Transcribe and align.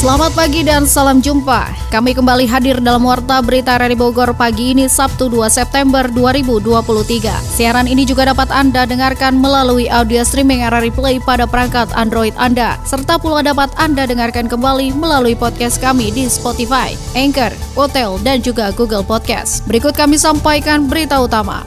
Selamat 0.00 0.32
pagi 0.32 0.64
dan 0.64 0.88
salam 0.88 1.20
jumpa. 1.20 1.92
Kami 1.92 2.16
kembali 2.16 2.48
hadir 2.48 2.80
dalam 2.80 3.04
Warta 3.04 3.44
Berita 3.44 3.76
RRI 3.76 4.00
Bogor 4.00 4.32
pagi 4.32 4.72
ini 4.72 4.88
Sabtu 4.88 5.28
2 5.28 5.44
September 5.52 6.08
2023. 6.08 7.28
Siaran 7.44 7.84
ini 7.84 8.08
juga 8.08 8.24
dapat 8.32 8.48
Anda 8.48 8.88
dengarkan 8.88 9.36
melalui 9.36 9.92
audio 9.92 10.24
streaming 10.24 10.64
RRI 10.64 10.88
Play 10.96 11.16
pada 11.20 11.44
perangkat 11.44 11.92
Android 11.92 12.32
Anda, 12.40 12.80
serta 12.88 13.20
pula 13.20 13.44
dapat 13.44 13.76
Anda 13.76 14.08
dengarkan 14.08 14.48
kembali 14.48 14.96
melalui 14.96 15.36
podcast 15.36 15.76
kami 15.76 16.08
di 16.16 16.32
Spotify, 16.32 16.96
Anchor, 17.12 17.52
Hotel, 17.76 18.16
dan 18.24 18.40
juga 18.40 18.72
Google 18.72 19.04
Podcast. 19.04 19.68
Berikut 19.68 19.92
kami 19.92 20.16
sampaikan 20.16 20.88
berita 20.88 21.20
utama. 21.20 21.60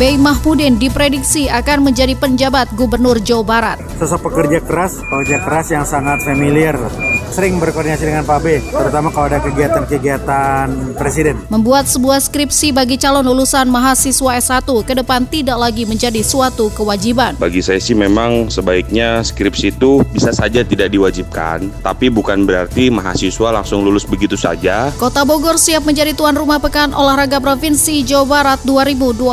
Bey 0.00 0.16
Mahmudin 0.16 0.80
diprediksi 0.80 1.52
akan 1.52 1.92
menjadi 1.92 2.16
penjabat 2.16 2.72
Gubernur 2.72 3.20
Jawa 3.20 3.44
Barat. 3.44 3.78
Sosok 4.00 4.32
pekerja 4.32 4.64
keras, 4.64 4.96
pekerja 4.96 5.44
keras 5.44 5.68
yang 5.76 5.84
sangat 5.84 6.24
familiar 6.24 6.80
sering 7.28 7.60
berkoordinasi 7.60 8.08
dengan 8.08 8.24
Pak 8.24 8.38
B, 8.40 8.64
terutama 8.72 9.12
kalau 9.12 9.28
ada 9.28 9.38
kegiatan-kegiatan 9.44 10.96
presiden. 10.96 11.44
Membuat 11.52 11.86
sebuah 11.86 12.18
skripsi 12.24 12.72
bagi 12.72 12.96
calon 12.96 13.22
lulusan 13.22 13.68
mahasiswa 13.68 14.40
S1 14.40 14.64
ke 14.64 14.92
depan 14.96 15.28
tidak 15.28 15.60
lagi 15.60 15.84
menjadi 15.84 16.24
suatu 16.24 16.72
kewajiban. 16.72 17.36
Bagi 17.36 17.60
saya 17.60 17.78
sih 17.78 17.94
memang 17.94 18.48
sebaiknya 18.48 19.20
skripsi 19.20 19.76
itu 19.76 20.02
bisa 20.10 20.32
saja 20.32 20.64
tidak 20.64 20.90
diwajibkan, 20.90 21.70
tapi 21.84 22.08
bukan 22.08 22.48
berarti 22.48 22.88
mahasiswa 22.88 23.48
langsung 23.52 23.84
lulus 23.84 24.08
begitu 24.08 24.34
saja. 24.34 24.88
Kota 24.96 25.22
Bogor 25.22 25.60
siap 25.60 25.84
menjadi 25.84 26.16
tuan 26.16 26.34
rumah 26.34 26.58
Pekan 26.58 26.96
Olahraga 26.96 27.38
Provinsi 27.38 28.02
Jawa 28.02 28.26
Barat 28.26 28.60
2026. 28.64 29.26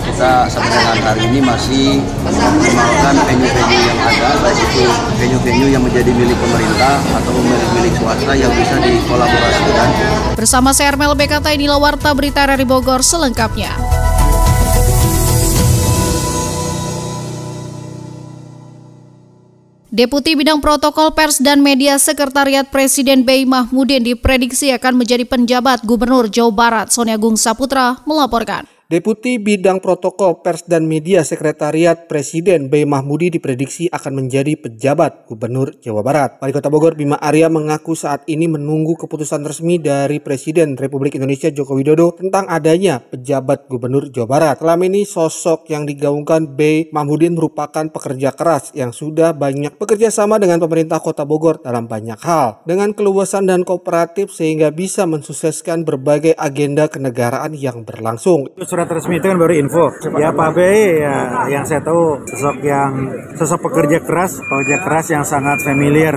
Kita 0.00 0.48
sampai 0.48 0.70
dengan 0.70 1.04
hari 1.06 1.22
ini 1.28 1.40
masih 1.44 2.00
mengembangkan 2.24 3.14
venue-venue 3.26 3.82
yang 3.84 4.00
ada, 4.00 4.28
baik 4.40 4.58
itu 4.60 4.84
venue-venue 5.20 5.68
yang 5.72 5.82
menjadi 5.84 6.10
milik 6.14 6.38
pemerintah 6.40 6.94
atau 7.20 7.32
atau 7.36 7.68
milik 7.76 7.94
swasta 8.00 8.32
yang 8.32 8.52
bisa 8.56 8.76
dikolaborasikan. 8.80 9.88
Bersama 10.34 10.70
Ermel 10.72 11.12
BKT 11.12 11.46
inilah 11.60 11.76
Warta 11.76 12.10
Berita 12.16 12.48
dari 12.48 12.64
Bogor 12.64 13.04
selengkapnya. 13.04 13.76
Deputi 19.90 20.38
Bidang 20.38 20.62
Protokol 20.62 21.12
Pers 21.18 21.42
dan 21.42 21.66
Media 21.66 21.98
Sekretariat 21.98 22.62
Presiden 22.62 23.26
B. 23.26 23.42
Mahmudin 23.42 24.06
diprediksi 24.06 24.70
akan 24.70 25.02
menjadi 25.02 25.26
penjabat 25.26 25.82
Gubernur 25.82 26.30
Jawa 26.30 26.54
Barat. 26.54 26.86
Sonia 26.94 27.18
Gung 27.18 27.34
Saputra 27.34 27.98
melaporkan. 28.06 28.79
Deputi 28.90 29.38
Bidang 29.38 29.78
Protokol 29.78 30.42
Pers 30.42 30.66
dan 30.66 30.90
Media 30.90 31.22
Sekretariat 31.22 32.10
Presiden 32.10 32.66
B. 32.66 32.82
Mahmudi 32.82 33.30
diprediksi 33.30 33.86
akan 33.86 34.18
menjadi 34.18 34.58
pejabat 34.58 35.30
Gubernur 35.30 35.78
Jawa 35.78 36.02
Barat. 36.02 36.42
Wali 36.42 36.50
Kota 36.50 36.74
Bogor 36.74 36.98
Bima 36.98 37.14
Arya 37.22 37.46
mengaku 37.46 37.94
saat 37.94 38.26
ini 38.26 38.50
menunggu 38.50 38.98
keputusan 38.98 39.46
resmi 39.46 39.78
dari 39.78 40.18
Presiden 40.18 40.74
Republik 40.74 41.14
Indonesia 41.14 41.54
Joko 41.54 41.78
Widodo 41.78 42.18
tentang 42.18 42.50
adanya 42.50 42.98
pejabat 42.98 43.70
Gubernur 43.70 44.10
Jawa 44.10 44.26
Barat. 44.26 44.56
Selama 44.58 44.82
ini 44.82 45.06
sosok 45.06 45.70
yang 45.70 45.86
digaungkan 45.86 46.58
B. 46.58 46.90
Mahmudin 46.90 47.38
merupakan 47.38 47.86
pekerja 47.94 48.34
keras 48.34 48.74
yang 48.74 48.90
sudah 48.90 49.30
banyak 49.38 49.78
bekerja 49.78 50.10
sama 50.10 50.42
dengan 50.42 50.58
pemerintah 50.58 50.98
Kota 50.98 51.22
Bogor 51.22 51.62
dalam 51.62 51.86
banyak 51.86 52.18
hal. 52.26 52.66
Dengan 52.66 52.90
keluasan 52.90 53.46
dan 53.46 53.62
kooperatif 53.62 54.34
sehingga 54.34 54.74
bisa 54.74 55.06
mensukseskan 55.06 55.86
berbagai 55.86 56.34
agenda 56.34 56.90
kenegaraan 56.90 57.54
yang 57.54 57.86
berlangsung 57.86 58.50
surat 58.80 58.96
resmi 58.96 59.20
itu 59.20 59.28
kan 59.28 59.36
baru 59.36 59.54
info. 59.60 59.92
Ya 60.16 60.32
Pak 60.32 60.56
B 60.56 60.58
ya 61.04 61.44
yang 61.52 61.68
saya 61.68 61.84
tahu 61.84 62.24
sosok 62.24 62.64
yang 62.64 63.12
sosok 63.36 63.68
pekerja 63.68 64.00
keras, 64.00 64.40
pekerja 64.40 64.80
keras 64.80 65.06
yang 65.12 65.20
sangat 65.20 65.60
familiar 65.60 66.16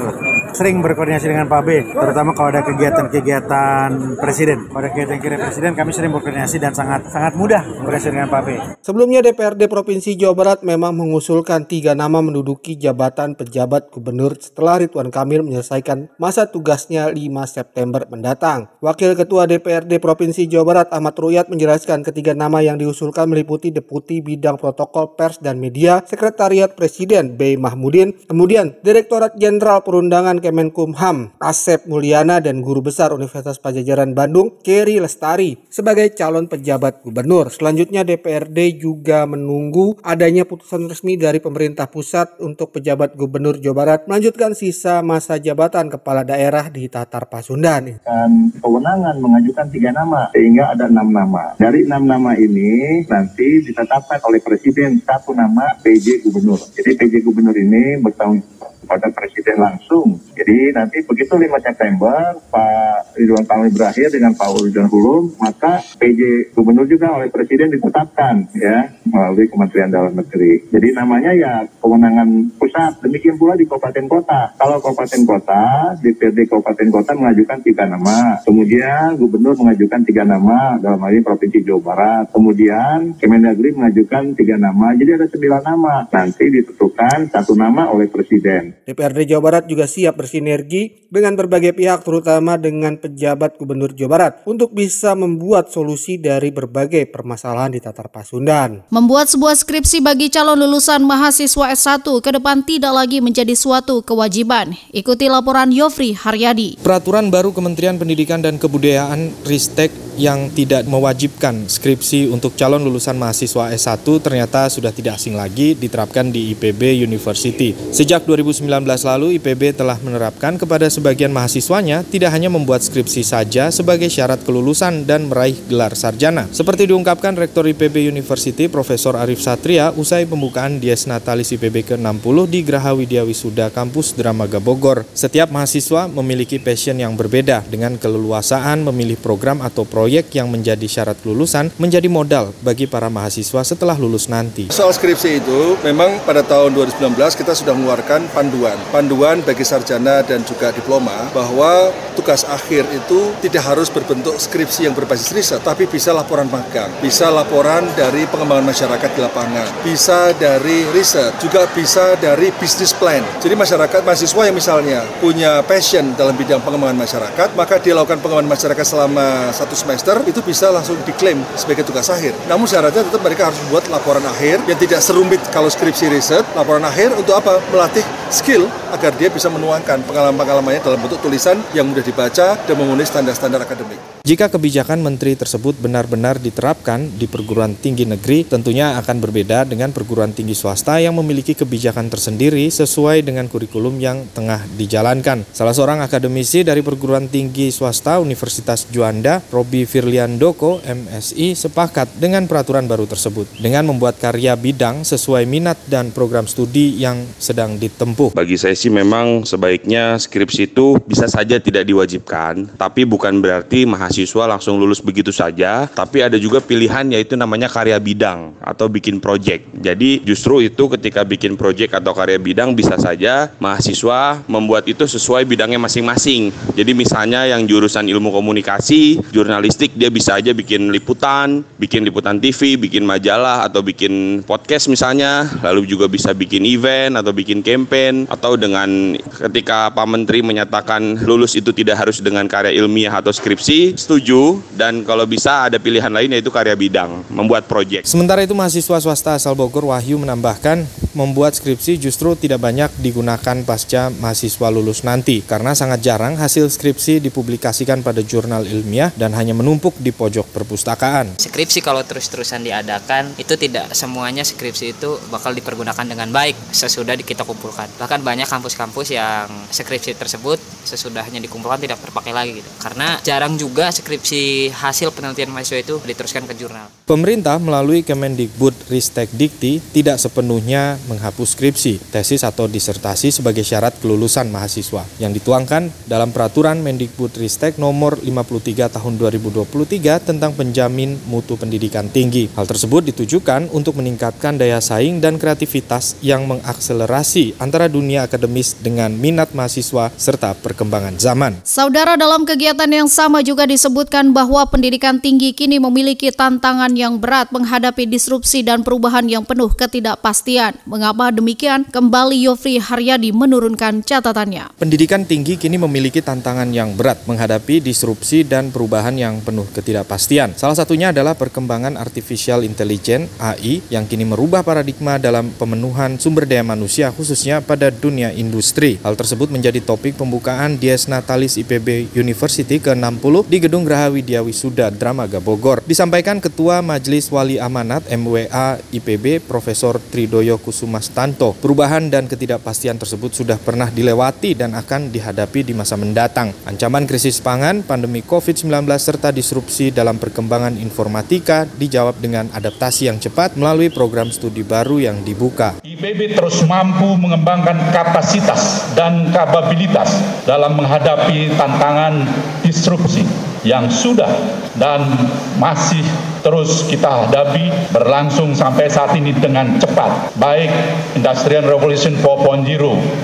sering 0.53 0.79
berkoordinasi 0.79 1.27
dengan 1.29 1.49
Pak 1.49 1.61
B, 1.65 1.69
terutama 1.91 2.37
kalau 2.37 2.53
ada 2.53 2.61
kegiatan-kegiatan 2.61 4.17
presiden. 4.21 4.69
Pada 4.69 4.93
kegiatan-kegiatan 4.93 5.41
presiden 5.49 5.71
kami 5.73 5.89
sering 5.89 6.13
berkoordinasi 6.13 6.57
dan 6.61 6.77
sangat 6.77 7.09
sangat 7.09 7.33
mudah 7.33 7.61
berkoordinasi 7.81 8.09
dengan 8.13 8.29
Pak 8.29 8.41
B. 8.45 8.49
Sebelumnya 8.85 9.25
DPRD 9.25 9.65
Provinsi 9.65 10.13
Jawa 10.13 10.33
Barat 10.37 10.59
memang 10.61 10.93
mengusulkan 10.93 11.65
tiga 11.65 11.97
nama 11.97 12.21
menduduki 12.21 12.77
jabatan 12.77 13.33
pejabat 13.33 13.89
gubernur 13.89 14.37
setelah 14.37 14.85
Ridwan 14.85 15.09
Kamil 15.09 15.41
menyelesaikan 15.41 16.13
masa 16.21 16.45
tugasnya 16.45 17.09
5 17.09 17.17
September 17.49 18.05
mendatang. 18.05 18.69
Wakil 18.83 19.17
Ketua 19.17 19.49
DPRD 19.49 19.97
Provinsi 19.97 20.45
Jawa 20.45 20.65
Barat 20.67 20.87
Ahmad 20.93 21.17
Ruyat 21.17 21.49
menjelaskan 21.49 22.05
ketiga 22.05 22.37
nama 22.37 22.59
yang 22.59 22.77
diusulkan 22.77 23.31
meliputi 23.31 23.71
Deputi 23.73 24.19
Bidang 24.19 24.59
Protokol 24.59 25.17
Pers 25.17 25.39
dan 25.39 25.57
Media, 25.57 26.03
Sekretariat 26.03 26.75
Presiden 26.75 27.39
B. 27.39 27.55
Mahmudin, 27.55 28.13
kemudian 28.27 28.75
Direktorat 28.83 29.39
Jenderal 29.39 29.81
Perundangan 29.81 30.42
Kemenkumham 30.43 31.31
Asep 31.39 31.87
Mulyana 31.87 32.43
dan 32.43 32.59
Guru 32.59 32.83
Besar 32.83 33.15
Universitas 33.15 33.63
Pajajaran 33.63 34.11
Bandung 34.11 34.59
Kerry 34.59 34.99
Lestari 34.99 35.55
sebagai 35.71 36.11
calon 36.11 36.51
pejabat 36.51 36.99
gubernur. 36.99 37.47
Selanjutnya 37.47 38.03
DPRD 38.03 38.75
juga 38.75 39.23
menunggu 39.23 39.95
adanya 40.03 40.43
putusan 40.43 40.91
resmi 40.91 41.15
dari 41.15 41.39
pemerintah 41.39 41.87
pusat 41.87 42.35
untuk 42.43 42.75
pejabat 42.75 43.15
gubernur 43.15 43.55
Jawa 43.55 43.75
Barat 43.79 43.99
melanjutkan 44.03 44.51
sisa 44.51 44.99
masa 44.99 45.39
jabatan 45.39 45.87
kepala 45.87 46.27
daerah 46.27 46.67
di 46.67 46.91
Tatar 46.91 47.31
Pasundan. 47.31 48.03
Dan 48.03 48.51
kewenangan 48.59 49.15
mengajukan 49.23 49.71
tiga 49.71 49.95
nama 49.95 50.27
sehingga 50.35 50.75
ada 50.75 50.91
enam 50.91 51.07
nama. 51.07 51.55
Dari 51.55 51.87
enam 51.87 52.03
nama 52.03 52.35
ini 52.35 53.07
nanti 53.07 53.63
ditetapkan 53.63 54.19
oleh 54.27 54.43
Presiden 54.43 54.99
satu 54.99 55.31
nama 55.31 55.79
PJ 55.79 56.27
Gubernur. 56.27 56.59
Jadi 56.75 56.99
PJ 56.99 57.23
Gubernur 57.23 57.55
ini 57.55 57.95
bertanggung 58.03 58.43
kepada 58.83 59.07
Presiden 59.15 59.57
langsung. 59.63 60.19
Jadi 60.33 60.73
nanti 60.73 60.97
begitu 61.05 61.37
5 61.37 61.45
September 61.61 62.33
Pak 62.49 63.17
Ridwan 63.17 63.45
Kamil 63.45 63.69
berakhir 63.69 64.09
dengan 64.09 64.33
Pak 64.33 64.49
Ridwan 64.57 64.89
Hulum, 64.89 65.37
maka 65.37 65.77
PJ 66.01 66.53
Gubernur 66.57 66.89
juga 66.89 67.13
oleh 67.13 67.29
Presiden 67.29 67.69
ditetapkan 67.69 68.49
ya 68.57 68.89
melalui 69.05 69.45
Kementerian 69.45 69.93
Dalam 69.93 70.13
Negeri. 70.17 70.65
Jadi 70.73 70.87
namanya 70.97 71.31
ya 71.37 71.53
kewenangan 71.77 72.57
pusat. 72.57 72.97
Demikian 73.05 73.37
pula 73.37 73.53
di 73.53 73.69
kabupaten 73.69 74.05
kota. 74.09 74.57
Kalau 74.57 74.81
kabupaten 74.81 75.21
kota, 75.27 75.63
DPRD 76.01 76.49
kabupaten 76.49 76.87
kota 76.89 77.11
mengajukan 77.13 77.59
tiga 77.61 77.85
nama. 77.85 78.41
Kemudian 78.41 79.13
Gubernur 79.21 79.53
mengajukan 79.53 80.01
tiga 80.01 80.25
nama 80.25 80.81
dalam 80.81 80.97
hal 80.97 81.13
ini 81.13 81.21
Provinsi 81.21 81.61
Jawa 81.61 81.81
Barat. 81.83 82.25
Kemudian 82.33 83.13
Kemendagri 83.21 83.69
mengajukan 83.77 84.33
tiga 84.33 84.57
nama. 84.57 84.97
Jadi 84.97 85.11
ada 85.13 85.27
sembilan 85.29 85.61
nama. 85.61 85.95
Nanti 86.09 86.43
ditentukan 86.49 87.29
satu 87.29 87.53
nama 87.53 87.93
oleh 87.93 88.09
Presiden. 88.09 88.81
DPRD 88.87 89.29
Jawa 89.29 89.41
Barat 89.43 89.63
juga 89.69 89.85
siap 89.85 90.17
bersinergi 90.23 91.11
dengan 91.11 91.35
berbagai 91.35 91.75
pihak 91.75 92.07
terutama 92.07 92.55
dengan 92.55 92.95
pejabat 92.95 93.59
Gubernur 93.59 93.91
Jawa 93.91 94.09
Barat 94.15 94.33
untuk 94.47 94.71
bisa 94.71 95.11
membuat 95.19 95.67
solusi 95.67 96.15
dari 96.15 96.55
berbagai 96.55 97.11
permasalahan 97.11 97.75
di 97.75 97.83
Tatar 97.83 98.07
Pasundan. 98.07 98.87
Membuat 98.87 99.27
sebuah 99.27 99.59
skripsi 99.59 99.99
bagi 99.99 100.31
calon 100.31 100.63
lulusan 100.63 101.03
mahasiswa 101.03 101.75
S1 101.75 102.07
ke 102.23 102.31
depan 102.39 102.63
tidak 102.63 102.95
lagi 102.95 103.19
menjadi 103.19 103.51
suatu 103.51 103.99
kewajiban. 103.99 104.71
Ikuti 104.95 105.27
laporan 105.27 105.75
Yofri 105.75 106.15
Haryadi. 106.15 106.79
Peraturan 106.79 107.27
baru 107.27 107.51
Kementerian 107.51 107.99
Pendidikan 107.99 108.39
dan 108.39 108.55
Kebudayaan 108.55 109.43
Ristek 109.43 109.91
yang 110.13 110.53
tidak 110.53 110.85
mewajibkan 110.85 111.65
skripsi 111.65 112.29
untuk 112.29 112.53
calon 112.53 112.85
lulusan 112.85 113.17
mahasiswa 113.17 113.73
S1 113.73 114.05
ternyata 114.21 114.69
sudah 114.69 114.93
tidak 114.93 115.17
asing 115.17 115.33
lagi 115.33 115.73
diterapkan 115.73 116.29
di 116.29 116.53
IPB 116.53 117.01
University. 117.01 117.73
Sejak 117.89 118.25
2019 118.29 118.69
lalu 118.85 119.41
IPB 119.41 119.73
telah 119.73 119.97
menerapkan 120.13 120.61
kepada 120.61 120.85
sebagian 120.93 121.33
mahasiswanya 121.33 122.05
tidak 122.05 122.29
hanya 122.29 122.53
membuat 122.53 122.85
skripsi 122.85 123.25
saja 123.25 123.73
sebagai 123.73 124.13
syarat 124.13 124.45
kelulusan 124.45 125.09
dan 125.09 125.25
meraih 125.25 125.57
gelar 125.65 125.97
sarjana. 125.97 126.45
Seperti 126.53 126.85
diungkapkan 126.85 127.33
Rektor 127.33 127.65
IPB 127.65 128.13
University 128.13 128.69
Profesor 128.69 129.17
Arif 129.17 129.41
Satria 129.41 129.89
usai 129.97 130.29
pembukaan 130.29 130.77
Dies 130.77 131.09
Natalis 131.09 131.49
IPB 131.57 131.97
ke-60 131.97 132.37
di 132.45 132.59
Graha 132.61 132.93
Widya 132.93 133.25
Wisuda 133.25 133.73
Kampus 133.73 134.13
Dramaga 134.13 134.61
Bogor. 134.61 135.01
Setiap 135.17 135.49
mahasiswa 135.49 136.05
memiliki 136.05 136.61
passion 136.61 137.01
yang 137.01 137.17
berbeda 137.17 137.65
dengan 137.65 137.97
keleluasaan 137.97 138.85
memilih 138.85 139.17
program 139.17 139.65
atau 139.65 139.87
proyek 139.87 140.29
yang 140.35 140.51
menjadi 140.51 140.85
syarat 140.85 141.17
lulusan 141.25 141.73
menjadi 141.79 142.05
modal 142.11 142.51
bagi 142.61 142.85
para 142.85 143.07
mahasiswa 143.07 143.63
setelah 143.63 143.95
lulus 143.95 144.27
nanti. 144.27 144.67
Soal 144.69 144.91
skripsi 144.91 145.39
itu, 145.39 145.79
memang 145.81 146.19
pada 146.27 146.43
tahun 146.43 146.75
2019 146.75 147.15
kita 147.39 147.55
sudah 147.55 147.71
mengeluarkan 147.71 148.27
panduan. 148.35 148.75
Panduan 148.91 149.39
bagi 149.47 149.63
sarjana 149.63 150.02
dan 150.03 150.43
juga 150.43 150.75
diploma 150.75 151.31
bahwa 151.31 151.95
tugas 152.13 152.43
akhir 152.43 152.83
itu 152.91 153.31
tidak 153.39 153.63
harus 153.63 153.87
berbentuk 153.87 154.35
skripsi 154.35 154.85
yang 154.85 154.95
berbasis 154.95 155.31
riset, 155.31 155.63
tapi 155.63 155.87
bisa 155.87 156.11
laporan 156.11 156.45
magang, 156.51 156.91
bisa 156.99 157.31
laporan 157.31 157.87
dari 157.95 158.27
pengembangan 158.27 158.67
masyarakat 158.67 159.09
di 159.15 159.21
lapangan, 159.23 159.67
bisa 159.81 160.35
dari 160.35 160.83
riset, 160.91 161.33
juga 161.39 161.65
bisa 161.71 162.19
dari 162.19 162.51
bisnis 162.59 162.91
plan. 162.91 163.23
Jadi 163.39 163.55
masyarakat 163.55 164.03
mahasiswa 164.03 164.41
yang 164.43 164.55
misalnya 164.55 164.99
punya 165.23 165.63
passion 165.63 166.13
dalam 166.19 166.35
bidang 166.35 166.61
pengembangan 166.61 166.99
masyarakat, 166.99 167.49
maka 167.55 167.79
dia 167.79 167.95
lakukan 167.95 168.19
pengembangan 168.19 168.51
masyarakat 168.51 168.85
selama 168.85 169.49
satu 169.55 169.73
semester, 169.73 170.19
itu 170.27 170.43
bisa 170.43 170.69
langsung 170.69 170.99
diklaim 171.07 171.41
sebagai 171.57 171.87
tugas 171.87 172.09
akhir. 172.09 172.35
Namun 172.45 172.65
syaratnya 172.69 173.05
tetap 173.05 173.21
mereka 173.21 173.49
harus 173.49 173.57
membuat 173.65 173.89
laporan 173.89 174.25
akhir 174.25 174.61
yang 174.65 174.77
tidak 174.77 174.99
serumit 175.01 175.41
kalau 175.53 175.69
skripsi 175.69 176.09
riset. 176.09 176.45
Laporan 176.57 176.81
akhir 176.85 177.13
untuk 177.13 177.37
apa? 177.37 177.61
Melatih 177.69 178.05
skill 178.33 178.65
agar 178.89 179.13
dia 179.17 179.29
bisa 179.29 179.49
menuangkan 179.49 179.92
pengalaman-pengalamannya 180.01 180.81
dalam 180.81 180.97
bentuk 180.97 181.21
tulisan 181.21 181.61
yang 181.77 181.85
mudah 181.85 182.01
dibaca 182.01 182.57
dan 182.57 182.73
memenuhi 182.73 183.05
standar-standar 183.05 183.61
akademik. 183.61 184.13
Jika 184.23 184.47
kebijakan 184.47 185.03
menteri 185.03 185.35
tersebut 185.35 185.75
benar-benar 185.83 186.39
diterapkan 186.39 187.11
di 187.19 187.27
perguruan 187.27 187.75
tinggi 187.75 188.07
negeri, 188.07 188.47
tentunya 188.47 188.95
akan 188.95 189.19
berbeda 189.19 189.67
dengan 189.67 189.91
perguruan 189.91 190.31
tinggi 190.31 190.55
swasta 190.55 191.03
yang 191.03 191.11
memiliki 191.19 191.51
kebijakan 191.51 192.07
tersendiri 192.07 192.71
sesuai 192.71 193.19
dengan 193.19 193.51
kurikulum 193.51 193.99
yang 193.99 194.23
tengah 194.31 194.63
dijalankan. 194.79 195.43
Salah 195.51 195.75
seorang 195.75 195.99
akademisi 195.99 196.63
dari 196.63 196.79
perguruan 196.79 197.27
tinggi 197.27 197.67
swasta 197.67 198.23
Universitas 198.23 198.87
Juanda, 198.87 199.43
Robi 199.51 199.83
Firliandoko, 199.83 200.79
MSI, 200.87 201.59
sepakat 201.59 202.15
dengan 202.15 202.47
peraturan 202.47 202.87
baru 202.87 203.03
tersebut 203.03 203.59
dengan 203.59 203.91
membuat 203.91 204.23
karya 204.23 204.55
bidang 204.55 205.03
sesuai 205.03 205.43
minat 205.43 205.75
dan 205.91 206.15
program 206.15 206.47
studi 206.47 206.95
yang 206.95 207.27
sedang 207.43 207.75
ditempuh. 207.75 208.39
Bagi 208.39 208.55
saya 208.55 208.71
sih 208.71 208.87
memang 208.87 209.43
sebaiknya 209.83 210.15
skripsi 210.15 210.71
itu 210.71 210.95
bisa 211.03 211.27
saja 211.27 211.59
tidak 211.59 211.83
diwajibkan, 211.83 212.71
tapi 212.79 213.03
bukan 213.03 213.43
berarti 213.43 213.83
mahasiswa 213.83 214.55
langsung 214.55 214.79
lulus 214.79 215.03
begitu 215.03 215.35
saja, 215.35 215.91
tapi 215.91 216.23
ada 216.23 216.39
juga 216.39 216.63
pilihan 216.63 217.03
yaitu 217.11 217.35
namanya 217.35 217.67
karya 217.67 217.99
bidang 217.99 218.55
atau 218.63 218.87
bikin 218.87 219.19
project. 219.19 219.67
Jadi 219.75 220.23
justru 220.23 220.63
itu 220.63 220.87
ketika 220.95 221.27
bikin 221.27 221.59
project 221.59 221.99
atau 221.99 222.15
karya 222.15 222.39
bidang 222.39 222.71
bisa 222.79 222.95
saja 222.95 223.51
mahasiswa 223.59 224.39
membuat 224.47 224.87
itu 224.87 225.03
sesuai 225.03 225.43
bidangnya 225.43 225.83
masing-masing. 225.83 226.55
Jadi 226.79 226.95
misalnya 226.95 227.43
yang 227.43 227.67
jurusan 227.67 228.07
ilmu 228.07 228.31
komunikasi, 228.31 229.19
jurnalistik 229.35 229.99
dia 229.99 230.07
bisa 230.07 230.39
aja 230.39 230.55
bikin 230.55 230.95
liputan, 230.95 231.59
bikin 231.75 232.07
liputan 232.07 232.39
TV, 232.39 232.79
bikin 232.79 233.03
majalah 233.03 233.67
atau 233.67 233.83
bikin 233.83 234.47
podcast 234.47 234.87
misalnya, 234.87 235.43
lalu 235.59 235.91
juga 235.91 236.07
bisa 236.07 236.31
bikin 236.31 236.63
event 236.63 237.19
atau 237.19 237.35
bikin 237.35 237.59
campaign 237.59 238.31
atau 238.31 238.55
dengan 238.55 239.19
ketika 239.19 239.62
Pak 239.63 240.07
Menteri 240.07 240.43
menyatakan 240.43 241.23
lulus 241.23 241.55
itu 241.55 241.71
tidak 241.71 242.03
harus 242.03 242.19
dengan 242.19 242.45
karya 242.45 242.75
ilmiah 242.75 243.15
atau 243.15 243.31
skripsi, 243.31 243.95
setuju 243.95 244.59
dan 244.75 245.07
kalau 245.07 245.23
bisa 245.23 245.71
ada 245.71 245.79
pilihan 245.79 246.11
lain 246.11 246.35
yaitu 246.35 246.51
karya 246.51 246.75
bidang, 246.75 247.23
membuat 247.31 247.65
proyek. 247.65 248.03
Sementara 248.03 248.43
itu 248.43 248.51
mahasiswa 248.53 248.99
swasta 248.99 249.39
asal 249.39 249.55
Bogor 249.55 249.89
Wahyu 249.89 250.19
menambahkan 250.19 250.85
membuat 251.13 251.55
skripsi 251.55 252.01
justru 252.01 252.33
tidak 252.35 252.59
banyak 252.59 252.89
digunakan 252.99 253.61
pasca 253.63 254.09
mahasiswa 254.09 254.67
lulus 254.73 255.05
nanti 255.05 255.45
karena 255.45 255.77
sangat 255.77 256.01
jarang 256.01 256.35
hasil 256.35 256.67
skripsi 256.67 257.21
dipublikasikan 257.23 258.01
pada 258.01 258.25
jurnal 258.25 258.65
ilmiah 258.65 259.13
dan 259.15 259.31
hanya 259.37 259.53
menumpuk 259.53 259.93
di 260.01 260.09
pojok 260.09 260.49
perpustakaan. 260.51 261.37
Skripsi 261.37 261.79
kalau 261.85 262.01
terus-terusan 262.01 262.65
diadakan 262.65 263.37
itu 263.37 263.53
tidak 263.55 263.93
semuanya 263.93 264.41
skripsi 264.41 264.97
itu 264.97 265.21
bakal 265.29 265.53
dipergunakan 265.53 266.03
dengan 266.03 266.29
baik 266.33 266.57
sesudah 266.73 267.15
kita 267.21 267.45
kumpulkan. 267.45 267.87
Bahkan 268.01 268.25
banyak 268.25 268.49
kampus-kampus 268.49 269.13
yang 269.13 269.52
skripsi 269.71 270.13
tersebut 270.13 270.61
sesudahnya 270.85 271.41
dikumpulkan 271.41 271.81
tidak 271.81 271.99
terpakai 272.03 272.31
lagi 272.35 272.61
gitu. 272.61 272.69
Karena 272.77 273.17
jarang 273.25 273.57
juga 273.57 273.89
skripsi 273.89 274.71
hasil 274.71 275.11
penelitian 275.11 275.49
mahasiswa 275.49 275.79
itu 275.81 275.95
diteruskan 276.03 276.45
ke 276.45 276.53
jurnal. 276.55 276.87
Pemerintah 277.03 277.59
melalui 277.59 278.05
Kemendikbud 278.05 278.87
Ristek 278.87 279.27
Dikti 279.35 279.83
tidak 279.91 280.21
sepenuhnya 280.21 280.95
menghapus 281.11 281.57
skripsi, 281.57 281.99
tesis 282.13 282.47
atau 282.47 282.69
disertasi 282.69 283.33
sebagai 283.33 283.67
syarat 283.67 283.97
kelulusan 283.99 284.47
mahasiswa 284.47 285.03
yang 285.19 285.35
dituangkan 285.35 285.91
dalam 286.07 286.31
peraturan 286.31 286.79
Mendikbud 286.79 287.35
Ristek 287.35 287.75
nomor 287.75 288.15
53 288.21 288.95
tahun 288.95 289.13
2023 289.19 290.23
tentang 290.23 290.55
penjamin 290.55 291.19
mutu 291.27 291.59
pendidikan 291.59 292.07
tinggi. 292.07 292.47
Hal 292.55 292.69
tersebut 292.69 293.03
ditujukan 293.11 293.67
untuk 293.75 293.99
meningkatkan 293.99 294.55
daya 294.55 294.79
saing 294.79 295.19
dan 295.19 295.35
kreativitas 295.35 296.15
yang 296.23 296.47
mengakselerasi 296.47 297.59
antara 297.59 297.91
dunia 297.91 298.23
akademis 298.23 298.79
dengan 298.79 299.11
minat 299.11 299.42
mahasiswa 299.51 300.07
serta 300.15 300.55
perkembangan 300.55 301.19
zaman. 301.19 301.59
Saudara 301.67 302.15
dalam 302.15 302.47
kegiatan 302.47 302.87
yang 302.87 303.11
sama 303.11 303.43
juga 303.43 303.67
disebutkan 303.67 304.31
bahwa 304.31 304.63
pendidikan 304.71 305.19
tinggi 305.19 305.51
kini 305.51 305.83
memiliki 305.83 306.31
tantangan 306.31 306.95
yang 306.95 307.19
berat 307.19 307.51
menghadapi 307.51 308.07
disrupsi 308.07 308.63
dan 308.63 308.85
perubahan 308.87 309.27
yang 309.27 309.43
penuh 309.43 309.73
ketidakpastian. 309.73 310.77
Mengapa 310.85 311.33
demikian? 311.33 311.83
Kembali 311.89 312.45
Yofri 312.45 312.77
Haryadi 312.77 313.33
menurunkan 313.33 314.05
catatannya. 314.05 314.77
Pendidikan 314.77 315.25
tinggi 315.25 315.57
kini 315.57 315.81
memiliki 315.81 316.21
tantangan 316.21 316.69
yang 316.69 316.93
berat 316.93 317.25
menghadapi 317.25 317.81
disrupsi 317.81 318.45
dan 318.45 318.69
perubahan 318.69 319.17
yang 319.17 319.41
penuh 319.41 319.65
ketidakpastian. 319.73 320.53
Salah 320.53 320.77
satunya 320.77 321.09
adalah 321.09 321.33
perkembangan 321.33 321.97
artificial 321.97 322.61
intelligence 322.61 323.33
AI 323.41 323.81
yang 323.89 324.05
kini 324.05 324.29
merubah 324.29 324.61
paradigma 324.61 325.17
dalam 325.17 325.49
pemenuhan 325.57 326.21
sumber 326.21 326.45
daya 326.45 326.61
manusia 326.61 327.09
khususnya 327.09 327.65
pada 327.65 327.89
dunia 327.89 328.29
industri. 328.29 329.01
Hal 329.01 329.17
tersebut 329.17 329.32
menjadi 329.33 329.81
topik 329.81 330.19
pembukaan 330.19 330.77
Dies 330.77 331.09
Natalis 331.09 331.57
IPB 331.57 332.13
University 332.13 332.77
ke-60 332.77 333.49
di 333.49 333.57
Gedung 333.63 333.81
Graha 333.87 334.13
Widya 334.13 334.45
Wisuda 334.45 334.93
Dramaga 334.93 335.41
Bogor. 335.41 335.81
Disampaikan 335.87 336.37
Ketua 336.37 336.83
Majelis 336.85 337.31
Wali 337.33 337.57
Amanat 337.57 338.05
MWA 338.11 338.77
IPB 338.91 339.41
Profesor 339.45 339.97
Tridoyo 339.97 340.59
Kusumastanto. 340.59 341.55
Perubahan 341.57 342.11
dan 342.11 342.29
ketidakpastian 342.29 342.99
tersebut 342.99 343.33
sudah 343.33 343.55
pernah 343.57 343.87
dilewati 343.87 344.53
dan 344.53 344.75
akan 344.75 345.09
dihadapi 345.09 345.65
di 345.65 345.73
masa 345.73 345.95
mendatang. 345.95 346.53
Ancaman 346.67 347.07
krisis 347.07 347.39
pangan, 347.39 347.81
pandemi 347.81 348.21
COVID-19 348.21 348.83
serta 348.99 349.31
disrupsi 349.31 349.89
dalam 349.89 350.19
perkembangan 350.19 350.75
informatika 350.77 351.63
dijawab 351.77 352.19
dengan 352.19 352.51
adaptasi 352.51 353.07
yang 353.07 353.17
cepat 353.17 353.55
melalui 353.55 353.87
program 353.87 354.29
studi 354.33 354.61
baru 354.65 354.99
yang 354.99 355.23
dibuka. 355.23 355.79
IPB 355.83 356.35
terus 356.35 356.59
mampu 356.67 357.15
mengembangkan 357.15 357.93
kapasitas 357.95 358.91
dan 358.97 359.22
kapabilitas 359.31 360.19
dalam 360.43 360.75
menghadapi 360.75 361.53
tantangan 361.55 362.25
disrupsi 362.65 363.23
yang 363.63 363.87
sudah 363.87 364.27
dan 364.75 365.07
masih 365.55 366.03
terus 366.43 366.83
kita 366.91 367.27
hadapi 367.27 367.71
berlangsung 367.95 368.51
sampai 368.51 368.91
saat 368.91 369.15
ini 369.15 369.31
dengan 369.31 369.79
cepat. 369.79 370.35
Baik 370.35 370.69
Industrial 371.15 371.63
Revolution 371.63 372.19
4.0, 372.19 372.67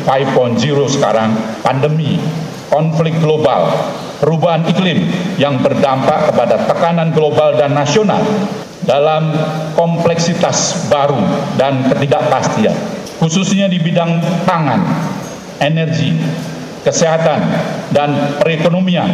5.0 0.07 0.95
sekarang, 0.95 1.35
pandemi, 1.59 2.15
konflik 2.71 3.17
global, 3.19 3.67
perubahan 4.23 4.63
iklim 4.71 5.03
yang 5.35 5.59
berdampak 5.59 6.31
kepada 6.31 6.63
tekanan 6.69 7.11
global 7.11 7.59
dan 7.59 7.75
nasional 7.75 8.23
dalam 8.87 9.35
kompleksitas 9.75 10.87
baru 10.87 11.19
dan 11.59 11.83
ketidakpastian, 11.91 12.73
khususnya 13.19 13.67
di 13.67 13.77
bidang 13.83 14.23
pangan, 14.47 14.81
energi, 15.59 16.15
kesehatan, 16.83 17.39
dan 17.91 18.39
perekonomian 18.39 19.11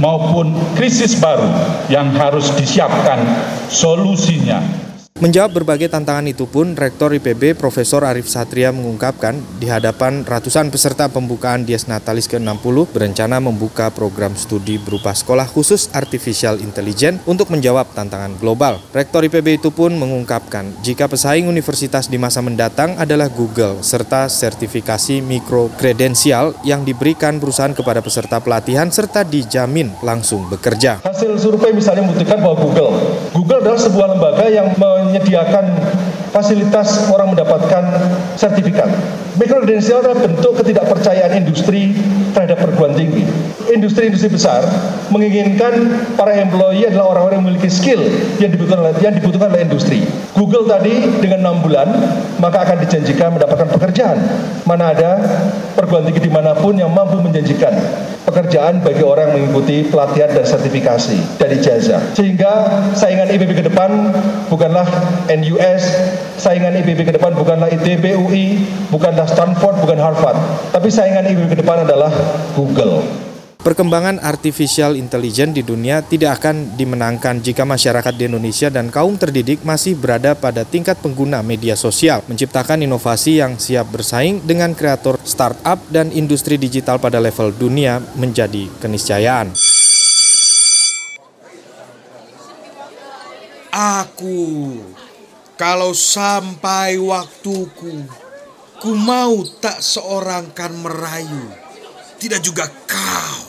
maupun 0.00 0.50
krisis 0.74 1.14
baru 1.18 1.46
yang 1.92 2.10
harus 2.16 2.50
disiapkan 2.56 3.22
solusinya 3.68 4.81
Menjawab 5.22 5.62
berbagai 5.62 5.86
tantangan 5.86 6.26
itu 6.26 6.50
pun, 6.50 6.74
Rektor 6.74 7.14
IPB 7.14 7.54
Profesor 7.54 8.02
Arif 8.02 8.26
Satria 8.26 8.74
mengungkapkan 8.74 9.38
di 9.62 9.70
hadapan 9.70 10.26
ratusan 10.26 10.66
peserta 10.66 11.06
pembukaan 11.06 11.62
Dies 11.62 11.86
Natalis 11.86 12.26
ke-60 12.26 12.90
berencana 12.90 13.38
membuka 13.38 13.86
program 13.94 14.34
studi 14.34 14.82
berupa 14.82 15.14
sekolah 15.14 15.46
khusus 15.46 15.86
Artificial 15.94 16.58
Intelligence 16.58 17.22
untuk 17.22 17.54
menjawab 17.54 17.94
tantangan 17.94 18.34
global. 18.34 18.82
Rektor 18.90 19.22
IPB 19.22 19.62
itu 19.62 19.70
pun 19.70 19.94
mengungkapkan 19.94 20.66
jika 20.82 21.06
pesaing 21.06 21.46
universitas 21.46 22.10
di 22.10 22.18
masa 22.18 22.42
mendatang 22.42 22.98
adalah 22.98 23.30
Google 23.30 23.78
serta 23.78 24.26
sertifikasi 24.26 25.22
mikro 25.22 25.70
kredensial 25.78 26.50
yang 26.66 26.82
diberikan 26.82 27.38
perusahaan 27.38 27.70
kepada 27.70 28.02
peserta 28.02 28.42
pelatihan 28.42 28.90
serta 28.90 29.22
dijamin 29.22 29.94
langsung 30.02 30.50
bekerja. 30.50 30.98
Hasil 31.06 31.38
survei 31.38 31.70
misalnya 31.70 32.10
membuktikan 32.10 32.42
bahwa 32.42 32.58
Google, 32.58 32.90
Google 33.30 33.62
adalah 33.62 33.78
sebuah 33.78 34.06
lembaga 34.18 34.50
yang 34.50 34.74
menyediakan 35.12 35.76
fasilitas 36.32 37.12
orang 37.12 37.36
mendapatkan 37.36 37.84
sertifikat. 38.40 38.88
Mikrokredensial 39.36 40.04
adalah 40.04 40.28
bentuk 40.28 40.60
ketidakpercayaan 40.60 41.32
industri 41.40 41.96
terhadap 42.36 42.60
perguruan 42.64 42.92
tinggi. 42.96 43.24
Industri-industri 43.72 44.28
besar 44.28 44.64
menginginkan 45.08 45.72
para 46.16 46.36
employee 46.36 46.88
adalah 46.88 47.16
orang-orang 47.16 47.40
yang 47.40 47.46
memiliki 47.48 47.70
skill 47.72 48.00
yang 48.40 48.52
dibutuhkan 48.52 48.84
oleh, 48.84 48.92
yang 49.00 49.16
dibutuhkan 49.16 49.48
oleh 49.52 49.64
industri. 49.64 50.04
Google 50.36 50.68
tadi 50.68 50.92
dengan 51.20 51.48
enam 51.48 51.64
bulan 51.64 51.88
maka 52.40 52.64
akan 52.68 52.84
dijanjikan 52.84 53.36
mendapatkan 53.36 53.68
pekerjaan. 53.72 54.18
Mana 54.68 54.92
ada 54.92 55.20
perguruan 55.76 56.04
tinggi 56.08 56.28
di 56.28 56.32
mana 56.32 56.52
pun 56.52 56.76
yang 56.76 56.92
mampu 56.92 57.20
menjanjikan 57.20 57.72
pekerjaan 58.32 58.80
bagi 58.80 59.02
orang 59.02 59.32
yang 59.32 59.48
mengikuti 59.48 59.84
pelatihan 59.88 60.30
dan 60.32 60.46
sertifikasi 60.46 61.18
dari 61.36 61.56
jasa. 61.58 62.00
Sehingga 62.16 62.84
saingan 62.96 63.28
IPB 63.28 63.60
ke 63.60 63.64
depan 63.66 64.12
bukanlah 64.48 64.86
NUS, 65.28 65.82
saingan 66.42 66.74
IPB 66.82 67.06
ke 67.06 67.12
depan 67.14 67.38
bukanlah 67.38 67.70
ITB 67.70 68.18
UI, 68.18 68.58
bukanlah 68.90 69.30
Stanford, 69.30 69.78
bukan 69.78 69.98
Harvard. 70.02 70.34
Tapi 70.74 70.90
saingan 70.90 71.22
IPB 71.30 71.54
ke 71.54 71.56
depan 71.62 71.86
adalah 71.86 72.10
Google. 72.58 73.06
Perkembangan 73.62 74.18
artificial 74.18 74.98
intelligence 74.98 75.54
di 75.54 75.62
dunia 75.62 76.02
tidak 76.02 76.42
akan 76.42 76.74
dimenangkan 76.74 77.38
jika 77.38 77.62
masyarakat 77.62 78.10
di 78.18 78.26
Indonesia 78.26 78.66
dan 78.74 78.90
kaum 78.90 79.14
terdidik 79.14 79.62
masih 79.62 79.94
berada 79.94 80.34
pada 80.34 80.66
tingkat 80.66 80.98
pengguna 80.98 81.46
media 81.46 81.78
sosial, 81.78 82.26
menciptakan 82.26 82.82
inovasi 82.82 83.38
yang 83.38 83.62
siap 83.62 83.86
bersaing 83.94 84.42
dengan 84.42 84.74
kreator 84.74 85.14
startup 85.22 85.78
dan 85.94 86.10
industri 86.10 86.58
digital 86.58 86.98
pada 86.98 87.22
level 87.22 87.54
dunia 87.54 88.02
menjadi 88.18 88.66
keniscayaan. 88.82 89.54
Aku, 93.72 94.76
kalau 95.62 95.94
sampai 95.94 96.98
waktuku, 96.98 98.02
ku 98.82 98.98
mau 98.98 99.46
tak 99.62 99.78
seorang 99.78 100.50
kan 100.50 100.74
merayu, 100.74 101.54
tidak 102.18 102.42
juga 102.42 102.66
kau. 102.66 103.46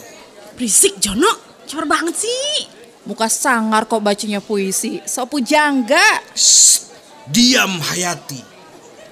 Berisik 0.54 1.02
Jono, 1.02 1.34
caper 1.66 1.90
banget 1.90 2.22
sih. 2.22 2.70
Muka 3.10 3.26
sangar 3.34 3.90
kok 3.90 3.98
bacanya 4.06 4.46
puisi, 4.46 5.02
so 5.10 5.26
pujangga. 5.26 6.22
Shh, 6.38 6.86
diam 7.34 7.82
Hayati. 7.82 8.46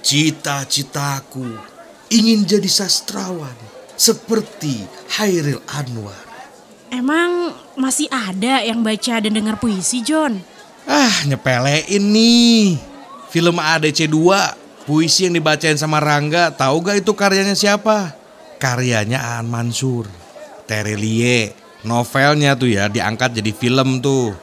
Cita-citaku 0.06 1.58
ingin 2.06 2.46
jadi 2.46 2.70
sastrawan 2.70 3.58
seperti 3.98 4.78
Hairil 5.18 5.58
Anwar. 5.74 6.22
Emang 6.86 7.50
masih 7.74 8.06
ada 8.14 8.62
yang 8.62 8.86
baca 8.86 9.18
dan 9.18 9.34
dengar 9.34 9.58
puisi, 9.58 10.06
John? 10.06 10.38
Ah, 10.86 11.26
nyepelein 11.26 11.98
nih. 11.98 12.91
Film 13.32 13.56
ADC 13.56 14.12
2, 14.12 14.84
puisi 14.84 15.24
yang 15.24 15.32
dibacain 15.32 15.80
sama 15.80 16.04
Rangga, 16.04 16.52
tahu 16.52 16.84
gak 16.84 17.00
itu 17.00 17.16
karyanya 17.16 17.56
siapa? 17.56 18.12
Karyanya 18.60 19.40
Aan 19.40 19.48
Mansur. 19.48 20.04
Terelie. 20.68 21.56
Novelnya 21.80 22.52
tuh 22.54 22.68
ya 22.68 22.92
diangkat 22.92 23.40
jadi 23.40 23.56
film 23.56 24.04
tuh. 24.04 24.36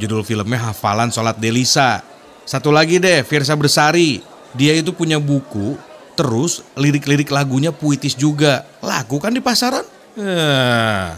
Judul 0.00 0.24
filmnya 0.24 0.72
Hafalan 0.72 1.12
Sholat 1.12 1.36
Delisa. 1.36 2.00
Satu 2.48 2.72
lagi 2.72 2.96
deh, 2.96 3.20
Firsa 3.28 3.52
Bersari. 3.60 4.24
Dia 4.56 4.72
itu 4.72 4.96
punya 4.96 5.20
buku, 5.20 5.76
terus 6.16 6.64
lirik-lirik 6.80 7.28
lagunya 7.28 7.76
puitis 7.76 8.16
juga. 8.16 8.64
Lagu 8.80 9.20
kan 9.20 9.36
di 9.36 9.44
pasaran? 9.44 9.84
Eh. 10.16 11.08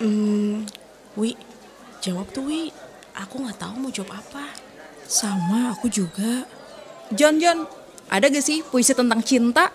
Hmm, 0.00 0.64
Wi, 1.12 1.36
jawab 2.00 2.32
tuh 2.32 2.48
Wi. 2.48 2.72
Aku 3.14 3.44
nggak 3.44 3.60
tahu 3.60 3.74
mau 3.78 3.92
jawab 3.92 4.16
apa. 4.16 4.67
Sama 5.08 5.72
aku 5.72 5.88
juga. 5.88 6.44
John, 7.16 7.40
John, 7.40 7.64
ada 8.12 8.28
gak 8.28 8.44
sih 8.44 8.60
puisi 8.60 8.92
tentang 8.92 9.24
cinta? 9.24 9.72